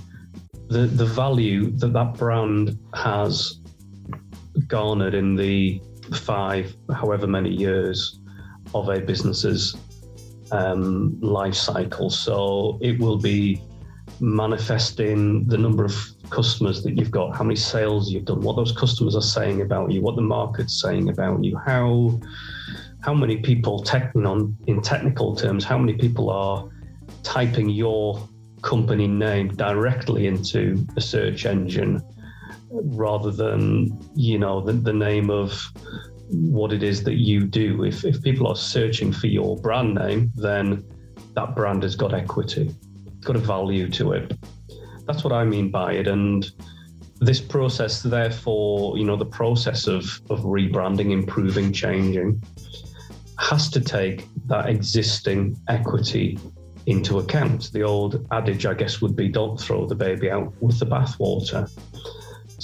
[0.69, 3.61] the the value that that brand has
[4.67, 5.79] garnered in the
[6.13, 8.21] five, however many years
[8.75, 9.77] of a business's
[10.53, 12.11] um, life cycle.
[12.11, 13.63] So it will be
[14.21, 15.97] manifesting the number of
[16.31, 19.91] customers that you've got, how many sales you've done, what those customers are saying about
[19.91, 22.21] you, what the market's saying about you, how
[23.01, 26.67] how many people, tech, you know, in technical terms, how many people are
[27.23, 28.27] typing your
[28.63, 32.03] company name directly into a search engine
[32.83, 35.61] rather than you know the, the name of
[36.29, 37.85] what it is that you do.
[37.85, 40.85] If, if people are searching for your brand name, then
[41.35, 42.75] that brand has got equity,
[43.21, 44.37] got a value to it.
[45.07, 46.07] That's what I mean by it.
[46.09, 46.51] And
[47.21, 52.43] this process, therefore, you know, the process of, of rebranding, improving, changing,
[53.39, 56.39] has to take that existing equity
[56.87, 57.73] into account.
[57.73, 61.71] The old adage, I guess, would be don't throw the baby out with the bathwater.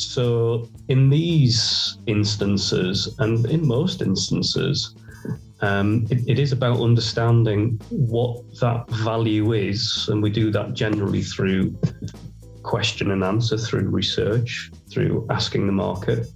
[0.01, 4.95] So, in these instances, and in most instances,
[5.61, 11.23] um, it, it is about understanding what that value is, and we do that generally
[11.23, 11.79] through
[12.63, 16.27] question and answer, through research, through asking the market,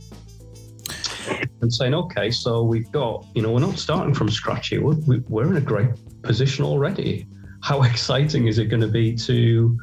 [1.63, 4.83] and saying, okay, so we've got, you know, we're not starting from scratch here.
[4.83, 5.89] We're, we're in a great
[6.23, 7.27] position already.
[7.63, 9.79] How exciting is it going to be to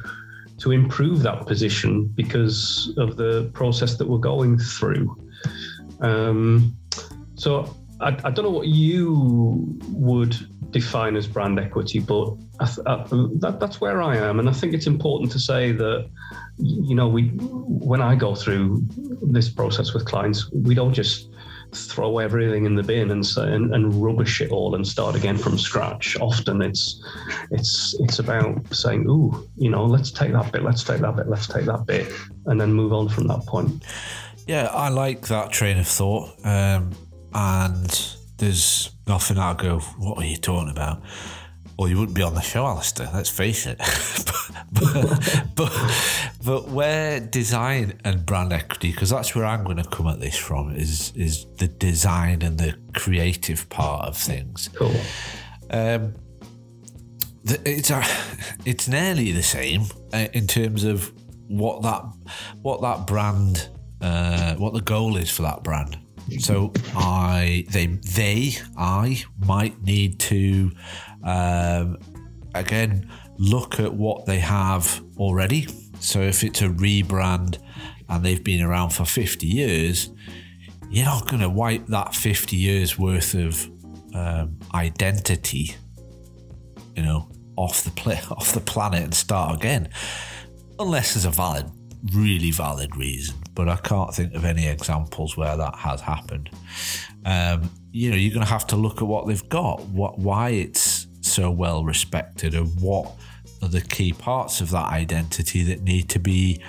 [0.62, 5.16] to improve that position because of the process that we're going through?
[6.00, 6.76] Um,
[7.34, 10.36] so I, I, don't know what you would
[10.70, 13.04] define as brand equity, but I, I,
[13.40, 16.08] that, that's where I am, and I think it's important to say that
[16.58, 18.86] you know we when I go through
[19.22, 21.28] this process with clients, we don't just
[21.74, 25.58] throw everything in the bin and, and and rubbish it all and start again from
[25.58, 26.16] scratch.
[26.20, 27.02] Often it's
[27.50, 31.28] it's it's about saying, "Ooh, you know, let's take that bit, let's take that bit,
[31.28, 32.12] let's take that bit,"
[32.46, 33.82] and then move on from that point.
[34.46, 36.92] Yeah, I like that train of thought, um,
[37.32, 41.02] and there's nothing I go, "What are you talking about?"
[41.78, 43.10] Well, you wouldn't be on the show, Alistair.
[43.12, 43.80] Let's face it.
[44.72, 50.06] but, but, but where design and brand equity, because that's where I'm going to come
[50.06, 54.68] at this from, is is the design and the creative part of things.
[54.74, 54.94] Cool.
[55.70, 56.14] Um,
[57.44, 58.04] it's a,
[58.64, 61.12] it's nearly the same uh, in terms of
[61.48, 62.02] what that
[62.62, 63.68] what that brand
[64.00, 65.98] uh, what the goal is for that brand.
[66.38, 70.70] So I they they I might need to
[71.24, 71.98] um,
[72.54, 75.66] again, look at what they have already.
[76.00, 77.58] So if it's a rebrand
[78.08, 80.10] and they've been around for 50 years,
[80.90, 83.70] you're not going to wipe that 50 years worth of
[84.14, 85.74] um, identity,
[86.94, 89.88] you know, off the off the planet and start again,
[90.78, 91.70] unless there's a valid,
[92.12, 93.36] really valid reason.
[93.54, 96.50] But I can't think of any examples where that has happened.
[97.24, 100.50] Um, you know, you're going to have to look at what they've got, what why
[100.50, 100.91] it's
[101.32, 103.10] so well respected and what
[103.62, 106.60] are the key parts of that identity that need to be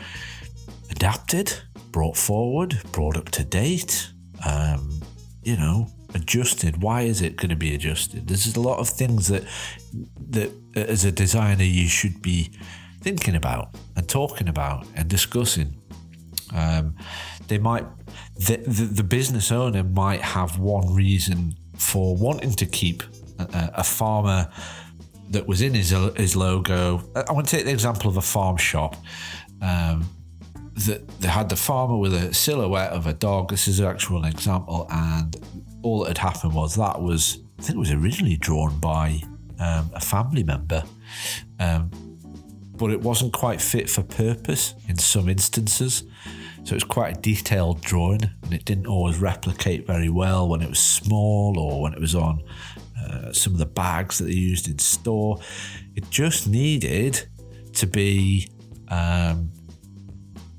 [0.91, 1.53] adapted,
[1.91, 4.11] brought forward, brought up to date,
[4.45, 5.01] um,
[5.43, 6.81] you know, adjusted.
[6.81, 8.27] Why is it going to be adjusted?
[8.27, 9.43] There's a lot of things that
[10.29, 12.51] that as a designer you should be
[13.01, 15.75] thinking about and talking about and discussing.
[16.53, 16.95] Um,
[17.47, 17.85] they might
[18.35, 23.03] the, the, the business owner might have one reason for wanting to keep
[23.39, 24.49] a, a farmer
[25.29, 27.01] that was in his his logo.
[27.15, 28.95] I want to take the example of a farm shop.
[29.61, 30.09] Um,
[30.75, 33.49] that they had the farmer with a silhouette of a dog.
[33.49, 35.35] This is an actual example, and
[35.83, 39.21] all that had happened was that was I think it was originally drawn by
[39.59, 40.83] um, a family member,
[41.59, 41.91] um,
[42.75, 46.03] but it wasn't quite fit for purpose in some instances.
[46.63, 50.69] So it's quite a detailed drawing, and it didn't always replicate very well when it
[50.69, 52.41] was small or when it was on
[53.03, 55.39] uh, some of the bags that they used in store.
[55.95, 57.27] It just needed
[57.73, 58.49] to be
[58.89, 59.51] um,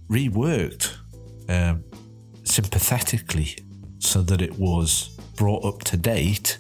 [0.09, 0.92] reworked
[1.48, 1.85] um,
[2.44, 3.57] sympathetically
[3.98, 6.59] so that it was brought up to date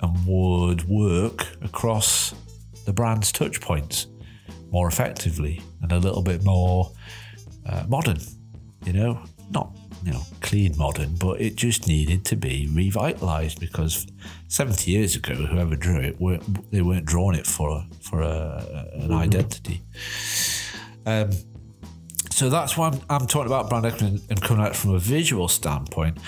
[0.00, 2.34] and would work across
[2.84, 4.06] the brand's touch points
[4.70, 6.90] more effectively and a little bit more
[7.66, 8.18] uh, modern,
[8.84, 14.06] you know, not you know clean modern, but it just needed to be revitalized because
[14.48, 19.02] 70 years ago, whoever drew it, weren't, they weren't drawing it for for a, an
[19.02, 19.12] mm-hmm.
[19.14, 19.82] identity.
[21.06, 21.30] Um,
[22.30, 25.48] so that's why I'm, I'm, talking about brand equity and coming out from a visual
[25.48, 26.18] standpoint.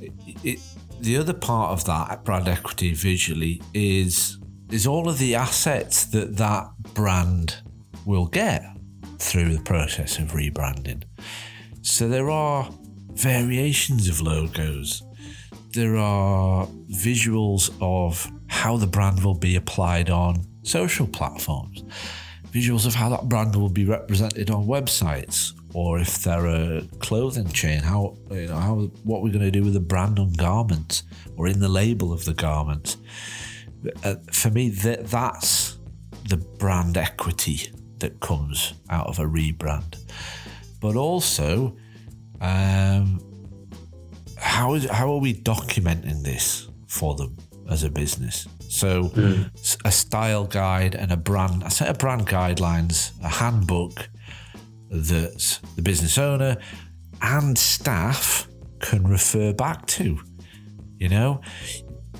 [0.00, 0.60] It, it,
[1.00, 4.38] the other part of that brand equity visually is
[4.70, 7.62] is all of the assets that that brand
[8.06, 8.64] will get
[9.18, 11.02] through the process of rebranding.
[11.82, 12.68] So there are
[13.14, 15.02] variations of logos.
[15.72, 21.82] There are visuals of how the brand will be applied on social platforms,
[22.52, 27.48] visuals of how that brand will be represented on websites, or if they're a clothing
[27.48, 31.02] chain, how you know how what we're going to do with the brand on garments
[31.36, 32.96] or in the label of the garment.
[34.04, 35.78] Uh, for me, that that's
[36.28, 39.98] the brand equity that comes out of a rebrand,
[40.80, 41.76] but also
[42.40, 43.20] um,
[44.36, 47.36] how is how are we documenting this for them
[47.70, 48.46] as a business?
[48.68, 49.50] So mm.
[49.84, 54.08] a style guide and a brand, a set of brand guidelines, a handbook
[54.90, 56.56] that the business owner
[57.22, 58.48] and staff
[58.80, 60.20] can refer back to.
[60.98, 61.40] You know,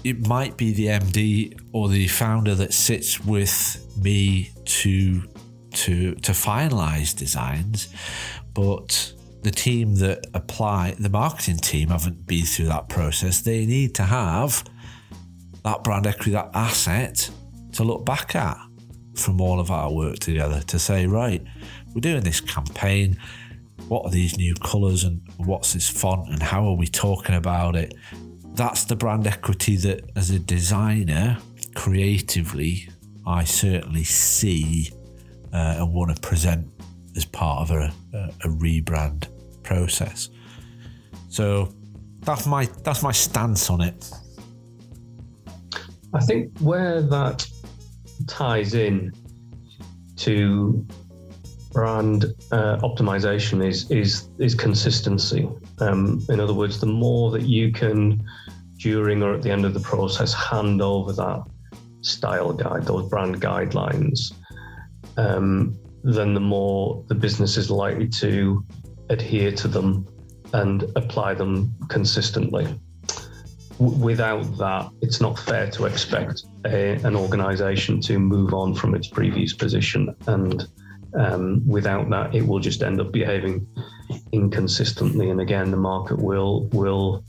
[0.02, 5.22] it might be the MD or the founder that sits with me to
[5.72, 7.88] to to finalize designs,
[8.52, 9.12] but
[9.44, 13.42] the team that apply the marketing team haven't been through that process.
[13.42, 14.64] They need to have
[15.64, 17.30] that brand equity, that asset
[17.72, 18.56] to look back at
[19.14, 21.44] from all of our work together to say, right,
[21.94, 23.18] we're doing this campaign.
[23.88, 27.76] What are these new colours and what's this font and how are we talking about
[27.76, 27.94] it?
[28.54, 31.36] That's the brand equity that, as a designer,
[31.74, 32.88] creatively,
[33.26, 34.90] I certainly see
[35.52, 36.66] uh, and want to present
[37.14, 39.28] as part of a, a, a rebrand
[39.64, 40.28] process.
[41.28, 41.68] So
[42.20, 44.10] that's my that's my stance on it.
[46.12, 47.46] I think where that
[48.28, 49.12] ties in
[50.16, 50.86] to
[51.72, 55.48] brand uh, optimization is is is consistency.
[55.80, 58.24] Um, in other words, the more that you can
[58.78, 61.42] during or at the end of the process hand over that
[62.02, 64.32] style guide, those brand guidelines,
[65.16, 68.64] um, then the more the business is likely to
[69.10, 70.06] adhere to them
[70.52, 72.66] and apply them consistently.
[73.78, 78.94] W- without that, it's not fair to expect a, an organization to move on from
[78.94, 80.14] its previous position.
[80.26, 80.66] And
[81.18, 83.66] um, without that, it will just end up behaving
[84.32, 85.30] inconsistently.
[85.30, 87.24] And again, the market will will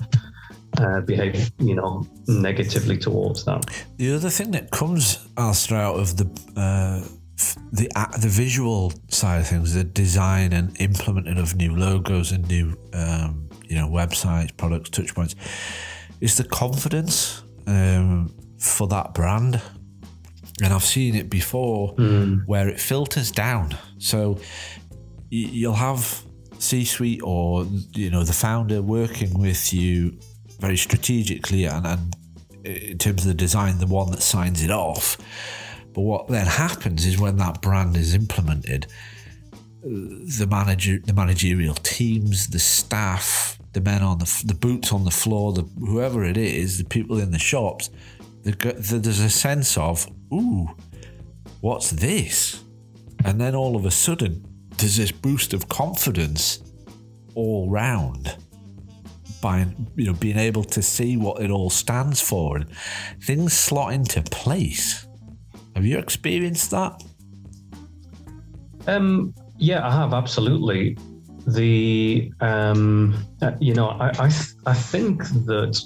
[0.77, 3.65] uh, behave, you know, negatively towards that.
[3.97, 6.27] The other thing that comes, Alistair, out of the
[6.59, 7.07] uh,
[7.71, 12.77] the the visual side of things, the design and implementing of new logos and new
[12.93, 15.35] um, you know websites, products, touchpoints,
[16.21, 19.61] is the confidence um, for that brand.
[20.63, 22.45] And I've seen it before mm.
[22.45, 23.75] where it filters down.
[23.97, 24.39] So
[25.29, 26.23] you'll have
[26.59, 30.17] C-suite or you know the founder working with you
[30.59, 32.15] very strategically and, and
[32.63, 35.17] in terms of the design, the one that signs it off
[35.95, 38.85] but what then happens is when that brand is implemented,
[39.81, 45.11] the manager, the managerial teams, the staff, the men on the the boots on the
[45.11, 47.89] floor, the whoever it is, the people in the shops,
[48.43, 50.67] there's a sense of ooh,
[51.61, 52.61] what's this?
[53.23, 54.45] And then all of a sudden,
[54.77, 56.59] there's this boost of confidence
[57.35, 58.35] all round
[59.41, 62.67] by you know being able to see what it all stands for and
[63.21, 65.04] things slot into place
[65.75, 67.03] have you experienced that?
[68.87, 70.97] Um, yeah, I have absolutely.
[71.47, 75.79] The um, uh, you know, I I, th- I think that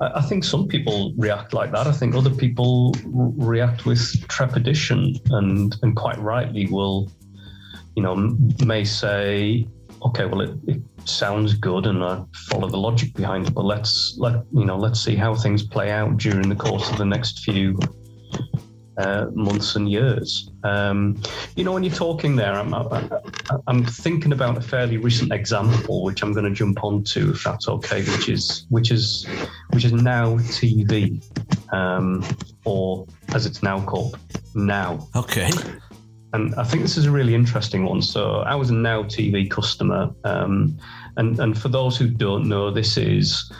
[0.00, 1.86] I, think some people react like that.
[1.86, 7.10] I think other people r- react with trepidation, and and quite rightly will,
[7.96, 9.66] you know, may say,
[10.02, 14.16] okay, well, it, it sounds good, and I follow the logic behind it, but let's
[14.18, 17.44] let you know, let's see how things play out during the course of the next
[17.44, 17.78] few
[18.98, 20.50] uh, months and years.
[20.64, 21.20] Um,
[21.56, 22.74] you know, when you're talking there, I'm,
[23.66, 27.68] I'm thinking about a fairly recent example, which I'm going to jump onto, if that's
[27.68, 29.26] okay, which is which is
[29.70, 31.22] which is Now TV,
[31.72, 32.24] um,
[32.64, 34.18] or as it's now called,
[34.54, 35.08] now.
[35.16, 35.50] Okay.
[36.34, 38.00] And I think this is a really interesting one.
[38.00, 40.78] So I was a Now TV customer, um,
[41.16, 43.50] and and for those who don't know, this is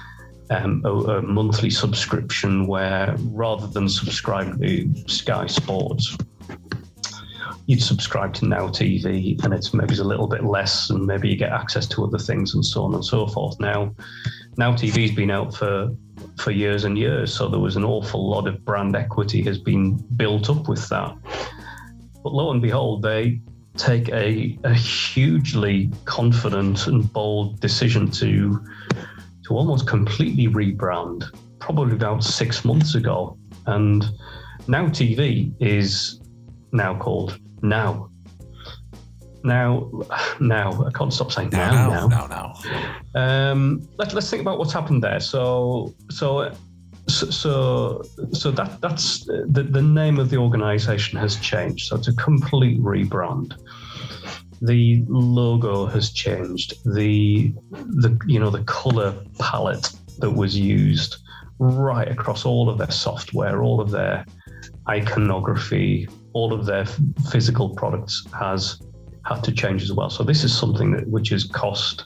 [0.53, 6.17] um, a, a, monthly subscription where rather than subscribe to Sky Sports,
[7.67, 11.37] you'd subscribe to Now TV and it's maybe a little bit less and maybe you
[11.37, 13.59] get access to other things and so on and so forth.
[13.61, 13.95] Now,
[14.57, 15.91] Now TV's been out for
[16.39, 19.97] for years and years, so there was an awful lot of brand equity has been
[20.17, 21.17] built up with that.
[22.23, 23.41] But lo and behold, they
[23.77, 28.63] take a, a hugely confident and bold decision to
[29.45, 31.25] to almost completely rebrand
[31.59, 33.37] probably about six months ago.
[33.67, 34.05] And
[34.69, 36.21] Now TV is
[36.73, 38.09] now called Now.
[39.45, 39.91] Now,
[40.41, 42.55] now, I can't stop saying now, now, now, now.
[43.15, 43.51] now.
[43.51, 45.19] Um, let, let's think about what's happened there.
[45.19, 46.53] So, so,
[47.09, 48.03] so,
[48.33, 51.89] so that that's the, the name of the organization has changed.
[51.89, 53.55] So it's a complete rebrand
[54.63, 56.75] the logo has changed.
[56.85, 61.17] The the you know the color palette that was used
[61.59, 64.25] right across all of their software, all of their
[64.89, 66.87] iconography, all of their
[67.31, 68.81] physical products has
[69.25, 70.11] had to change as well.
[70.11, 72.05] So this is something that which has cost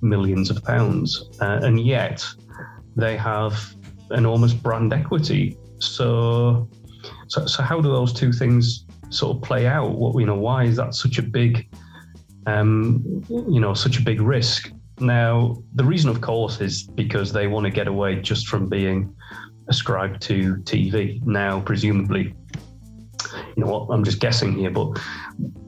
[0.00, 2.24] millions of pounds, uh, and yet
[2.96, 3.74] they have
[4.10, 5.58] enormous brand equity.
[5.78, 6.68] So,
[7.28, 8.83] so, so how do those two things
[9.14, 9.92] sort of play out?
[9.92, 11.68] What you know, why is that such a big,
[12.46, 14.70] um, you know, such a big risk?
[15.00, 19.14] Now, the reason, of course, is because they want to get away just from being
[19.68, 21.24] ascribed to TV.
[21.24, 22.34] Now, presumably,
[23.56, 23.94] you know what?
[23.94, 25.00] I'm just guessing here, but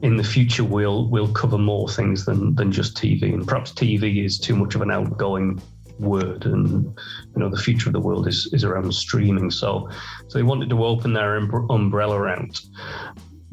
[0.01, 4.23] in the future, we'll we'll cover more things than than just TV, and perhaps TV
[4.23, 5.61] is too much of an outgoing
[5.99, 9.89] word and you know the future of the world is is around streaming so
[10.27, 12.59] so they wanted to open their umbrella out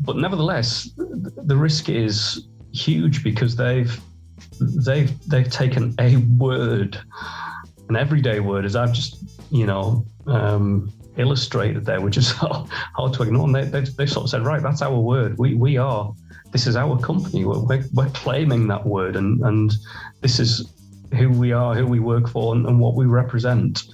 [0.01, 4.01] but nevertheless the risk is huge because they've
[4.61, 6.99] they've they've taken a word
[7.89, 13.23] an everyday word as i've just you know um, illustrated there which is hard to
[13.23, 13.47] ignore.
[13.47, 15.39] And they, they, they sort of said right that's our word.
[15.39, 16.13] We we are
[16.53, 17.45] this is our company.
[17.45, 19.73] We're, we're, we're claiming that word and and
[20.21, 20.73] this is
[21.17, 23.85] who we are, who we work for, and, and what we represent.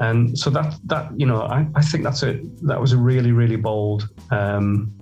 [0.00, 3.32] And so that that you know, I, I think that's a that was a really
[3.32, 4.92] really bold um,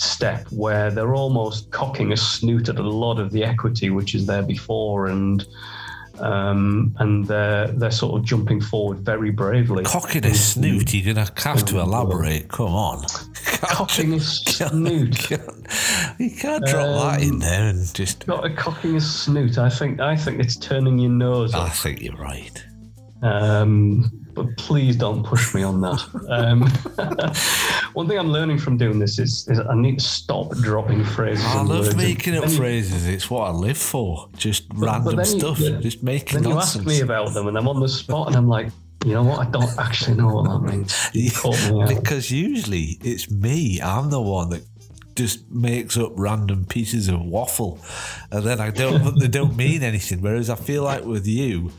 [0.00, 4.26] step where they're almost cocking a snoot at a lot of the equity which is
[4.26, 5.46] there before, and
[6.18, 9.84] um, and they're they're sort of jumping forward very bravely.
[9.84, 12.48] Cocking a snoot, you're gonna have to elaborate.
[12.48, 13.04] Come on,
[13.44, 15.30] cocking a snoot.
[15.30, 19.58] You can't drop um, that in there and just not a cocking a snoot.
[19.58, 21.54] I think I think it's turning your nose.
[21.54, 22.64] I think you're right.
[23.22, 26.00] Um, but please don't push me on that.
[26.30, 26.62] Um,
[27.92, 31.44] one thing I'm learning from doing this is, is I need to stop dropping phrases.
[31.44, 33.06] I love making up phrases.
[33.06, 34.30] You, it's what I live for.
[34.38, 35.60] Just but, random but stuff.
[35.60, 36.86] You, just making then nonsense.
[36.86, 38.68] you ask me about them, and I'm on the spot, and I'm like,
[39.04, 39.46] you know what?
[39.46, 41.10] I don't actually know what that means.
[41.14, 43.78] Yeah, because usually it's me.
[43.82, 44.64] I'm the one that
[45.16, 47.78] just makes up random pieces of waffle,
[48.30, 49.18] and then I don't.
[49.20, 50.22] they don't mean anything.
[50.22, 51.72] Whereas I feel like with you,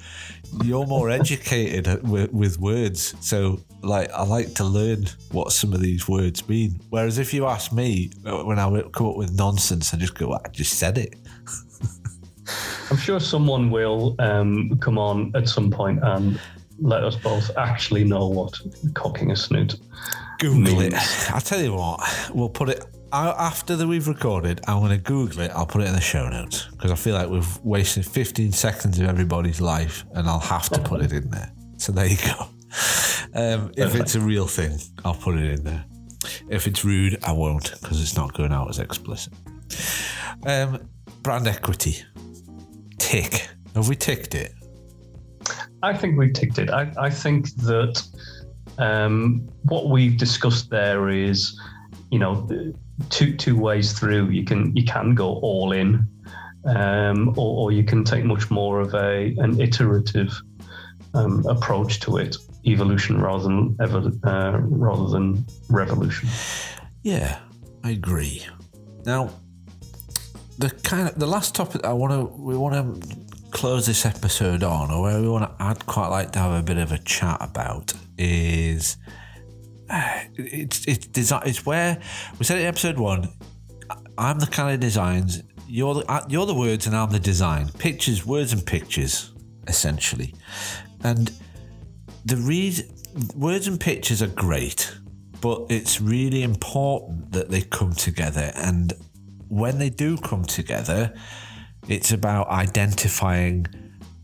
[0.64, 3.16] you're more educated with, with, words.
[3.22, 6.80] So, like, I like to learn what some of these words mean.
[6.90, 10.34] Whereas if you ask me uh, when I come up with nonsense, I just go,
[10.34, 11.16] I just said it.
[12.90, 16.40] I'm sure someone will um, come on at some point and
[16.80, 18.60] let us both actually know what
[18.94, 19.76] cocking a snoot.
[20.40, 20.94] Google means.
[20.94, 21.34] it.
[21.34, 22.02] I tell you what,
[22.34, 22.84] we'll put it
[23.14, 25.52] after that we've recorded, I'm going to Google it.
[25.52, 29.00] I'll put it in the show notes because I feel like we've wasted 15 seconds
[29.00, 31.52] of everybody's life, and I'll have to put it in there.
[31.78, 32.48] So there you go.
[33.34, 35.86] Um, if it's a real thing, I'll put it in there.
[36.50, 39.34] If it's rude, I won't because it's not going out as explicit.
[40.46, 40.90] Um,
[41.22, 42.04] brand equity.
[42.98, 43.50] Tick.
[43.76, 44.54] Have we ticked it?
[45.84, 46.70] I think we've ticked it.
[46.70, 48.04] I, I think that
[48.78, 51.60] um, what we've discussed there is,
[52.12, 52.48] you know,
[53.10, 54.30] two two ways through.
[54.30, 56.08] You can you can go all in,
[56.66, 60.32] um, or, or, you can take much more of a an iterative
[61.14, 62.36] um, approach to it,
[62.66, 66.30] evolution rather than ever uh, rather than revolution.
[67.02, 67.40] Yeah,
[67.84, 68.46] I agree.
[69.06, 69.32] Now,
[70.58, 73.08] the kind of the last topic I want to we want to
[73.52, 76.64] close this episode on, or where we want to I'd quite like to have a
[76.64, 78.98] bit of a chat about is
[80.36, 81.44] it's it's design.
[81.46, 82.00] It's where
[82.40, 83.30] we said it in episode one.
[84.18, 85.44] I'm the kind of designs.
[85.68, 87.70] You're the uh, you're the words, and I'm the design.
[87.78, 89.34] Pictures, words, and pictures,
[89.68, 90.34] essentially.
[91.04, 91.32] And
[92.26, 92.88] the reason
[93.36, 94.96] words and pictures are great,
[95.42, 98.52] but it's really important that they come together.
[98.56, 98.94] And
[99.48, 101.14] when they do come together,
[101.88, 103.66] it's about identifying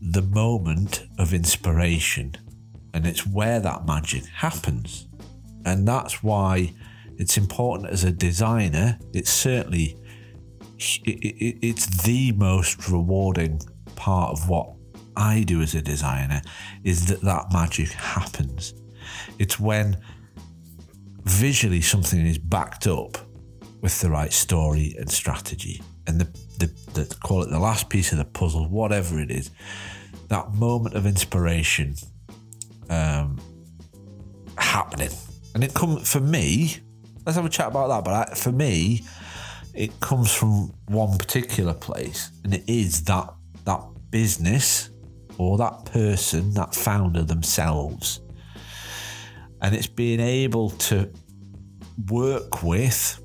[0.00, 2.36] the moment of inspiration,
[2.94, 5.07] and it's where that magic happens.
[5.64, 6.72] And that's why
[7.18, 8.98] it's important as a designer.
[9.12, 9.96] It's certainly
[10.78, 13.60] it's the most rewarding
[13.96, 14.72] part of what
[15.16, 16.40] I do as a designer
[16.84, 18.74] is that that magic happens.
[19.40, 19.98] It's when
[21.24, 23.18] visually something is backed up
[23.80, 26.24] with the right story and strategy and the,
[26.58, 29.50] the, the call it the last piece of the puzzle, whatever it is,
[30.28, 31.96] that moment of inspiration
[32.88, 33.40] um,
[34.56, 35.10] happening
[35.58, 36.76] and it comes for me.
[37.26, 38.04] Let's have a chat about that.
[38.04, 39.02] But I, for me,
[39.74, 43.34] it comes from one particular place, and it is that
[43.64, 43.80] that
[44.12, 44.90] business
[45.36, 48.20] or that person, that founder themselves,
[49.60, 51.10] and it's being able to
[52.08, 53.20] work with.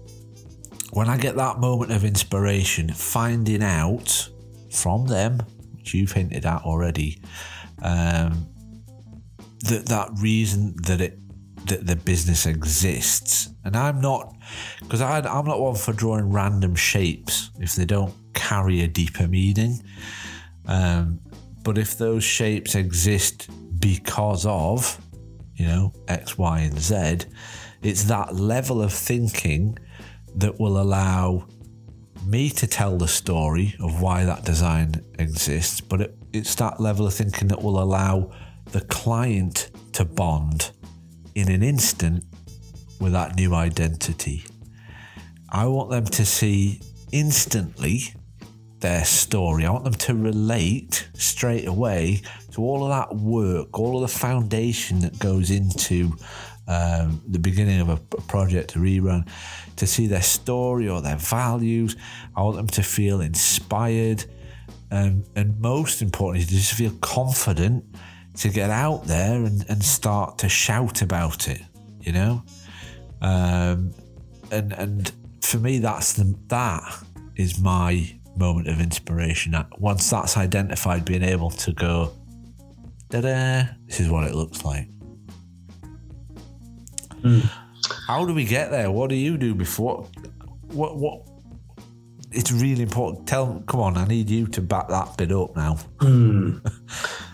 [0.91, 4.27] When I get that moment of inspiration, finding out
[4.71, 5.39] from them,
[5.75, 7.21] which you've hinted at already,
[7.83, 8.47] um,
[9.65, 11.19] that that reason that it
[11.67, 13.49] that the business exists.
[13.63, 14.35] And I'm not,
[14.81, 19.81] because I'm not one for drawing random shapes if they don't carry a deeper meaning.
[20.65, 21.19] Um,
[21.63, 23.49] but if those shapes exist
[23.79, 24.99] because of,
[25.55, 27.27] you know, X, Y, and Z,
[27.81, 29.77] it's that level of thinking
[30.35, 31.47] that will allow
[32.25, 37.05] me to tell the story of why that design exists, but it, it's that level
[37.05, 38.31] of thinking that will allow
[38.71, 40.71] the client to bond
[41.35, 42.23] in an instant
[42.99, 44.45] with that new identity.
[45.49, 46.81] I want them to see
[47.11, 48.13] instantly
[48.79, 49.65] their story.
[49.65, 52.21] I want them to relate straight away
[52.51, 56.13] to all of that work, all of the foundation that goes into
[56.67, 59.27] um, the beginning of a project to rerun,
[59.77, 61.95] to see their story or their values.
[62.35, 64.25] I want them to feel inspired.
[64.91, 67.83] Um, and most importantly, to just feel confident
[68.35, 71.61] to get out there and, and start to shout about it,
[72.01, 72.43] you know?
[73.21, 73.93] Um,
[74.51, 75.11] and and
[75.41, 77.03] for me, that's the that
[77.35, 79.55] is my moment of inspiration.
[79.77, 82.13] Once that's identified, being able to go,
[83.09, 84.87] da-da, this is what it looks like.
[87.21, 87.49] Mm.
[88.07, 88.91] How do we get there?
[88.91, 90.09] What do you do before?
[90.71, 91.27] What what?
[92.31, 93.27] It's really important.
[93.27, 95.77] Tell, come on, I need you to back that bit up now.
[95.99, 96.65] Mm.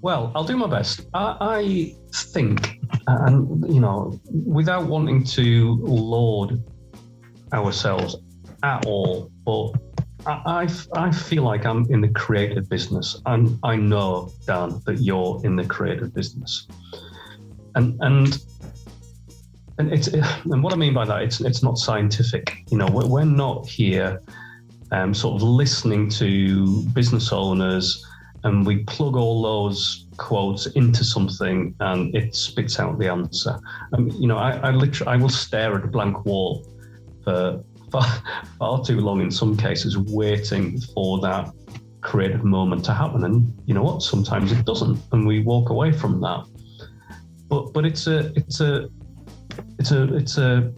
[0.00, 1.06] well, I'll do my best.
[1.14, 6.62] I, I think, and you know, without wanting to laud
[7.52, 8.16] ourselves
[8.62, 9.72] at all, but
[10.26, 15.40] I, I feel like I'm in the creative business, and I know Dan that you're
[15.44, 16.66] in the creative business,
[17.74, 18.38] and and
[19.78, 22.64] and it's and what I mean by that, it's it's not scientific.
[22.70, 24.22] You know, we're, we're not here,
[24.92, 28.04] um, sort of listening to business owners,
[28.44, 33.58] and we plug all those quotes into something, and it spits out the answer.
[33.92, 36.66] Um, you know, I, I literally I will stare at a blank wall
[37.24, 38.04] for far,
[38.58, 41.50] far too long in some cases, waiting for that
[42.00, 43.24] creative moment to happen.
[43.24, 44.02] And you know what?
[44.02, 46.44] Sometimes it doesn't, and we walk away from that.
[47.48, 48.88] But but it's a it's a
[49.78, 50.72] it's a it's a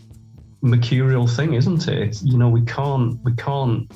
[0.63, 1.99] mercurial thing, isn't it?
[1.99, 3.91] It's, you know, we can't we can't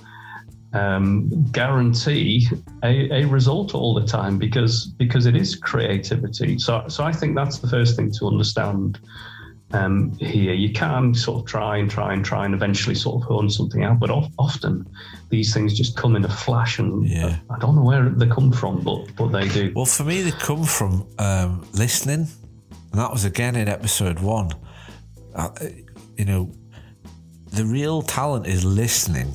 [0.74, 2.48] um, guarantee
[2.82, 6.58] a, a result all the time because because it is creativity.
[6.58, 8.98] So so I think that's the first thing to understand
[9.72, 10.52] um, here.
[10.52, 13.84] You can sort of try and try and try and eventually sort of hone something
[13.84, 14.86] out, but often
[15.30, 17.38] these things just come in a flash, and yeah.
[17.48, 19.72] I, I, don't know where they come from, but but they do.
[19.76, 22.26] Well, for me, they come from um, listening,
[22.90, 24.50] and that was again in episode one.
[25.36, 25.50] Uh,
[26.16, 26.52] you know,
[27.52, 29.34] the real talent is listening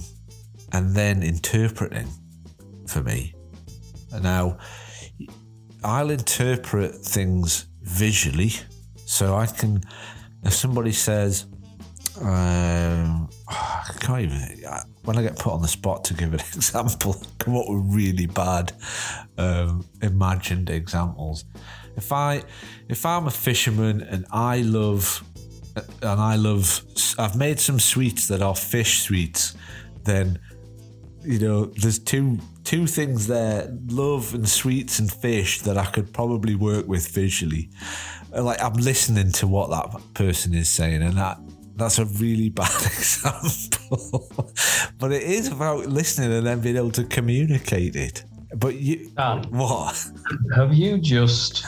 [0.71, 2.07] and then interpreting.
[2.87, 3.35] For me,
[4.21, 4.57] now
[5.83, 8.53] I'll interpret things visually,
[9.05, 9.83] so I can
[10.43, 11.45] if somebody says,
[12.21, 14.57] um, I can't even,
[15.03, 18.25] when I get put on the spot to give an example, come up with really
[18.25, 18.73] bad
[19.37, 21.45] um, imagined examples.
[21.97, 22.43] If I,
[22.87, 25.23] if I'm a fisherman and I love,
[26.01, 26.81] and I love,
[27.17, 29.55] I've made some sweets that are fish sweets,
[30.03, 30.39] then,
[31.23, 36.13] you know, there's two two things there: love and sweets and fish that I could
[36.13, 37.69] probably work with visually
[38.31, 41.39] like I'm listening to what that person is saying, and that
[41.75, 44.31] that's a really bad example.
[44.99, 48.23] but it is about listening and then being able to communicate it.
[48.55, 50.09] But you, Dan, what
[50.55, 51.65] have you just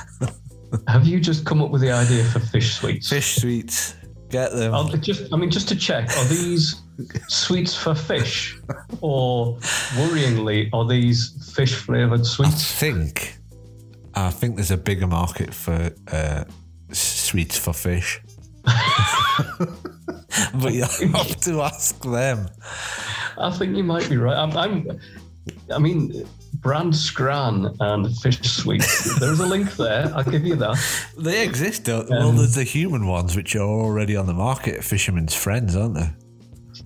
[0.88, 3.10] have you just come up with the idea for fish sweets?
[3.10, 3.96] Fish sweets,
[4.30, 4.74] get them.
[4.74, 6.82] I'll just, I mean, just to check, are these
[7.28, 8.60] sweets for fish,
[9.02, 9.58] or
[9.96, 12.54] worryingly, are these fish flavored sweets?
[12.54, 13.38] I think
[14.14, 16.44] I think there's a bigger market for uh,
[16.92, 18.22] sweets for fish.
[18.64, 18.74] but
[20.74, 22.50] you have to ask them.
[23.38, 24.38] I think you might be right.
[24.38, 25.00] I'm, I'm
[25.74, 29.20] I mean, Brand Scran and fish sweets.
[29.20, 30.12] There's a link there.
[30.14, 30.78] I'll give you that.
[31.18, 34.84] They exist, don't um, Well, there's the human ones, which are already on the market.
[34.84, 36.10] Fisherman's Friends, aren't they?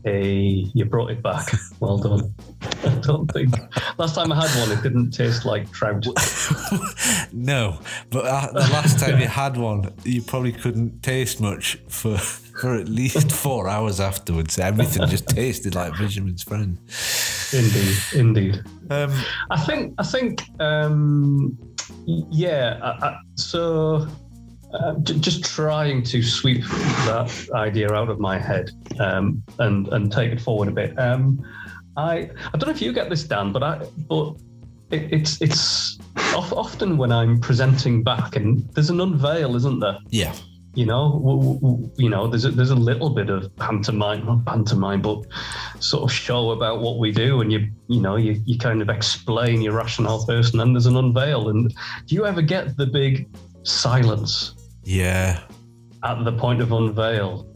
[0.05, 1.51] Hey, you brought it back.
[1.81, 2.33] Well done.
[2.85, 3.53] I don't think
[3.97, 6.05] last time I had one, it didn't taste like trout.
[7.33, 7.79] no,
[8.11, 12.75] but uh, the last time you had one, you probably couldn't taste much for for
[12.75, 14.57] at least four hours afterwards.
[14.57, 16.77] Everything just tasted like Fisherman's Friend.
[17.51, 18.63] Indeed, indeed.
[18.89, 19.11] Um,
[19.49, 21.57] I think I think um,
[22.05, 22.79] yeah.
[22.81, 24.07] I, I, so
[24.75, 30.31] uh, just trying to sweep that idea out of my head um, and and take
[30.31, 30.97] it forward a bit.
[30.99, 31.43] Um,
[31.97, 34.35] I I don't know if you get this, Dan, but I but
[34.91, 35.97] it, it's it's
[36.33, 39.97] often when I'm presenting back and there's an unveil, isn't there?
[40.09, 40.33] Yeah.
[40.73, 44.45] You know, w- w- you know, there's a, there's a little bit of pantomime, not
[44.45, 45.25] pantomime, but
[45.79, 48.89] sort of show about what we do, and you you know you you kind of
[48.89, 51.47] explain your rationale first, and then there's an unveil.
[51.47, 51.73] And
[52.07, 53.29] do you ever get the big
[53.63, 54.53] silence
[54.85, 55.41] yeah.
[56.03, 57.51] At the point of unveil.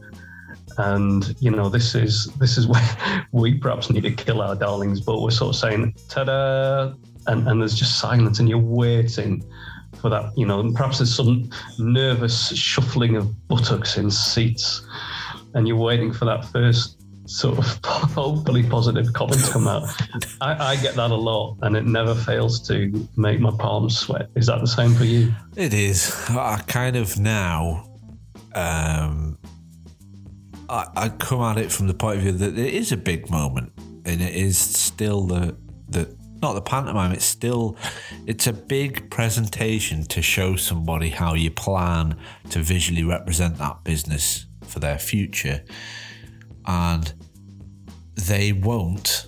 [0.78, 5.00] And you know, this is this is where we perhaps need to kill our darlings,
[5.00, 6.92] but we're sort of saying ta-da,
[7.26, 9.44] and, and there's just silence, and you're waiting
[10.00, 10.32] for that.
[10.36, 14.86] You know, and perhaps there's some nervous shuffling of buttocks in seats,
[15.54, 16.99] and you're waiting for that first
[17.30, 19.88] sort of hopefully positive comments come out.
[20.40, 24.28] I, I, get that a lot, and it never fails to make my palms sweat.
[24.34, 25.32] Is that the same for you?
[25.56, 26.12] It is.
[26.30, 27.86] I kind of now.
[28.54, 29.38] Um,
[30.68, 33.30] I, I come at it from the point of view that it is a big
[33.30, 33.72] moment,
[34.04, 35.56] and it is still the
[35.88, 37.12] the not the pantomime.
[37.12, 37.76] It's still
[38.26, 42.16] it's a big presentation to show somebody how you plan
[42.50, 45.64] to visually represent that business for their future
[46.66, 47.12] and
[48.14, 49.26] they won't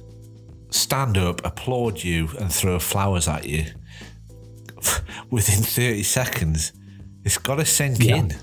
[0.71, 3.65] stand up, applaud you, and throw flowers at you
[5.31, 6.73] within 30 seconds.
[7.25, 8.17] It's got to sink yeah.
[8.17, 8.35] in.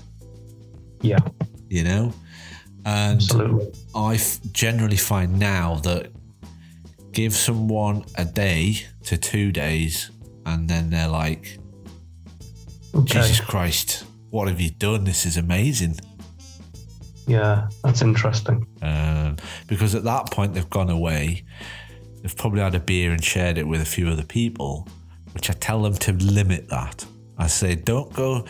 [1.02, 1.18] Yeah.
[1.68, 2.14] You know?
[2.84, 3.72] And Absolutely.
[3.94, 6.10] I f- generally find now that
[7.12, 10.10] give someone a day to two days,
[10.46, 11.58] and then they're like,
[12.94, 13.20] okay.
[13.20, 15.04] Jesus Christ, what have you done?
[15.04, 15.96] This is amazing.
[17.30, 18.66] Yeah, that's interesting.
[18.82, 19.36] Um,
[19.68, 21.44] because at that point they've gone away.
[22.22, 24.88] They've probably had a beer and shared it with a few other people,
[25.32, 27.06] which I tell them to limit that.
[27.38, 28.44] I say, don't go,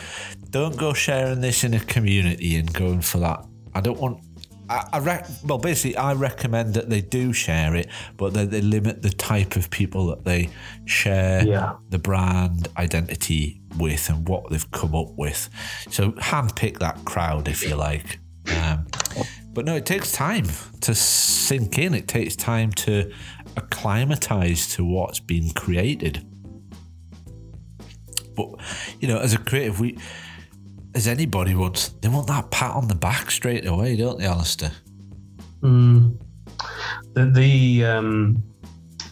[0.48, 3.44] don't go sharing this in a community and going for that.
[3.74, 4.24] I don't want.
[4.70, 8.62] I, I rec- well, basically, I recommend that they do share it, but that they
[8.62, 10.48] limit the type of people that they
[10.86, 11.74] share yeah.
[11.90, 15.50] the brand identity with and what they've come up with.
[15.90, 18.18] So handpick that crowd if you like.
[18.58, 18.86] Um,
[19.52, 20.46] but no, it takes time
[20.80, 21.94] to sink in.
[21.94, 23.12] It takes time to
[23.56, 26.26] acclimatize to what's been created.
[28.36, 28.48] But
[29.00, 29.98] you know, as a creative, we,
[30.94, 34.72] as anybody wants, they want that pat on the back straight away, don't they, Alistair?
[35.60, 36.16] Mm.
[37.14, 38.42] The the, um,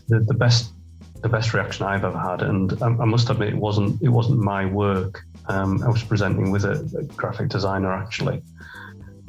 [0.09, 0.73] the the best
[1.21, 4.39] the best reaction I've ever had, and I, I must admit, it wasn't it wasn't
[4.39, 5.25] my work.
[5.49, 8.43] Um, I was presenting with a, a graphic designer actually,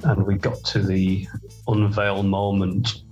[0.04, 1.28] and we got to the
[1.68, 3.04] unveil moment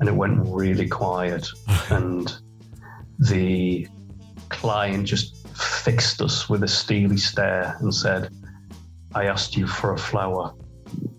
[0.00, 1.46] and it went really quiet.
[1.90, 2.32] And
[3.18, 3.88] the
[4.48, 8.32] client just fixed us with a steely stare and said
[9.14, 10.54] i asked you for a flower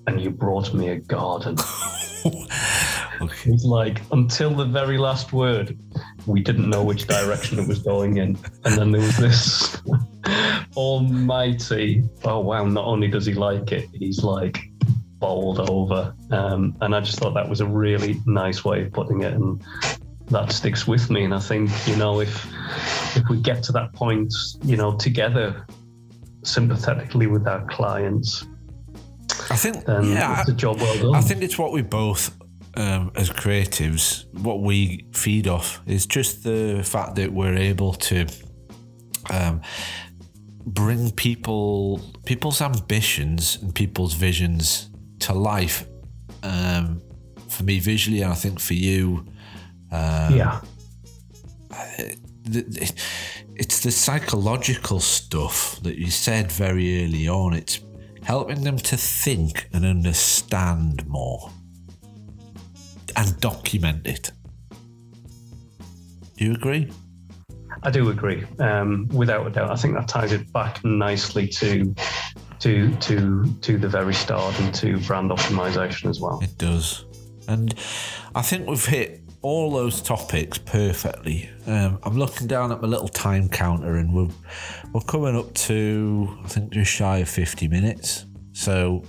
[0.07, 1.55] and you brought me a garden
[3.21, 3.51] okay.
[3.51, 5.77] It's like until the very last word
[6.25, 9.81] we didn't know which direction it was going in and then there was this
[10.75, 12.03] almighty.
[12.23, 12.65] Oh wow!
[12.65, 14.59] Not only does he like it, he's like
[15.19, 16.13] bowled over.
[16.31, 19.63] Um, and I just thought that was a really nice way of putting it, and
[20.27, 21.23] that sticks with me.
[21.23, 22.45] And I think you know if
[23.15, 25.65] if we get to that point, you know, together,
[26.43, 28.45] sympathetically with our clients,
[29.49, 31.15] I think then yeah, it's a job well done.
[31.15, 32.37] I think it's what we both
[32.75, 38.27] um, as creatives, what we feed off is just the fact that we're able to
[39.29, 39.61] um,
[40.65, 45.85] bring people people's ambitions and people's visions to life.
[46.43, 47.01] Um,
[47.49, 49.25] for me, visually, and I think for you,
[49.91, 50.61] um, yeah,
[53.55, 57.53] it's the psychological stuff that you said very early on.
[57.53, 57.81] It's
[58.23, 61.51] helping them to think and understand more
[63.15, 64.31] and document it.
[66.37, 66.91] Do you agree?
[67.83, 69.71] I do agree, um, without a doubt.
[69.71, 71.95] I think that ties it back nicely to
[72.59, 76.39] to to to the very start and to brand optimization as well.
[76.43, 77.05] It does,
[77.47, 77.73] and
[78.35, 81.49] I think we've hit all those topics perfectly.
[81.65, 84.29] Um, I'm looking down at my little time counter, and we're
[84.93, 88.25] we're coming up to I think just shy of 50 minutes.
[88.53, 89.03] So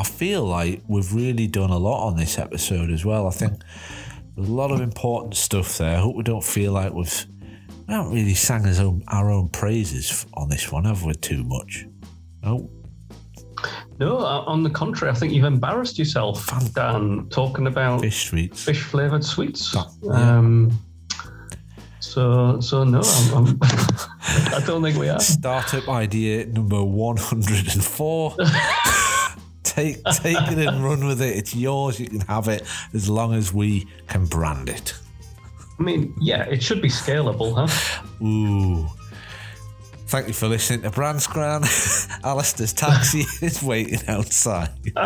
[0.00, 3.26] I feel like we've really done a lot on this episode as well.
[3.26, 3.60] I think
[4.34, 5.94] there's a lot of important stuff there.
[5.94, 7.26] I hope we don't feel like we've
[7.86, 11.12] we haven't really sang our own, our own praises on this one, have we?
[11.12, 11.84] Too much.
[12.42, 12.70] No.
[13.98, 18.64] No, uh, on the contrary, I think you've embarrassed yourself, Dan, talking about fish sweets,
[18.64, 19.72] fish flavored sweets.
[19.72, 20.38] That, yeah.
[20.38, 20.80] Um,
[21.98, 25.20] so, so no, I'm, I'm, I do not think we are.
[25.20, 28.34] Startup idea number one hundred and four.
[29.70, 31.36] take take it and run with it.
[31.36, 32.00] It's yours.
[32.00, 32.62] You can have it
[32.92, 34.94] as long as we can brand it.
[35.78, 37.66] I mean, yeah, it should be scalable, huh?
[38.24, 38.86] Ooh.
[40.08, 41.62] Thank you for listening to Brand Scran.
[42.24, 44.70] Alistair's taxi is waiting outside.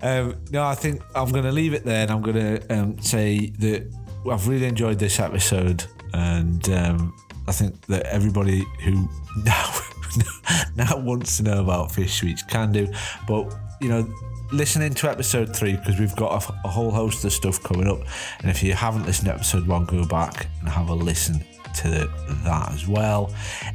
[0.00, 2.98] um, no, I think I'm going to leave it there and I'm going to um,
[3.00, 3.92] say that
[4.28, 7.14] I've really enjoyed this episode and um,
[7.46, 9.08] I think that everybody who
[9.44, 9.70] now
[10.76, 12.88] now wants to know about fish sweets, can do.
[13.26, 14.06] But you know,
[14.52, 18.00] listening to episode three because we've got a, a, whole host of stuff coming up.
[18.40, 21.44] And if you haven't listened to episode one, go back and have a listen
[21.76, 22.08] to
[22.44, 23.32] that as well.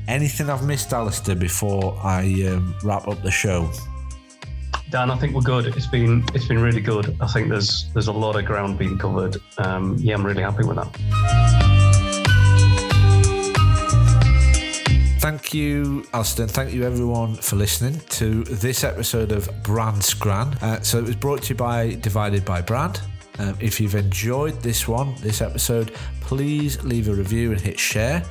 [0.07, 3.69] Anything I've missed, Alistair, before I um, wrap up the show?
[4.89, 5.65] Dan, I think we're good.
[5.65, 7.17] It's been it's been really good.
[7.19, 9.37] I think there's there's a lot of ground being covered.
[9.57, 11.66] Um, yeah, I'm really happy with that.
[15.27, 16.47] Thank you, Alistair.
[16.47, 20.53] Thank you, everyone, for listening to this episode of Brand Scran.
[20.61, 23.01] Uh, so it was brought to you by Divided by Brand.
[23.37, 28.23] Um, if you've enjoyed this one, this episode, please leave a review and hit share.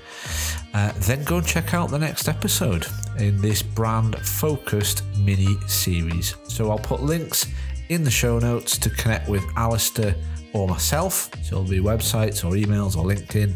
[0.72, 2.86] Uh, then go and check out the next episode
[3.18, 6.34] in this brand focused mini series.
[6.44, 7.44] So I'll put links
[7.90, 10.14] in the show notes to connect with Alistair
[10.54, 11.30] or myself.
[11.42, 13.52] So it'll be websites or emails or LinkedIn,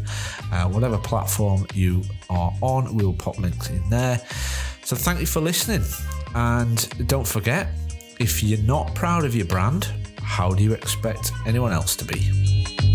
[0.53, 4.19] uh, whatever platform you are on, we'll pop links in there.
[4.83, 5.83] So thank you for listening.
[6.33, 7.67] And don't forget,
[8.19, 9.87] if you're not proud of your brand,
[10.21, 12.90] how do you expect anyone else to be?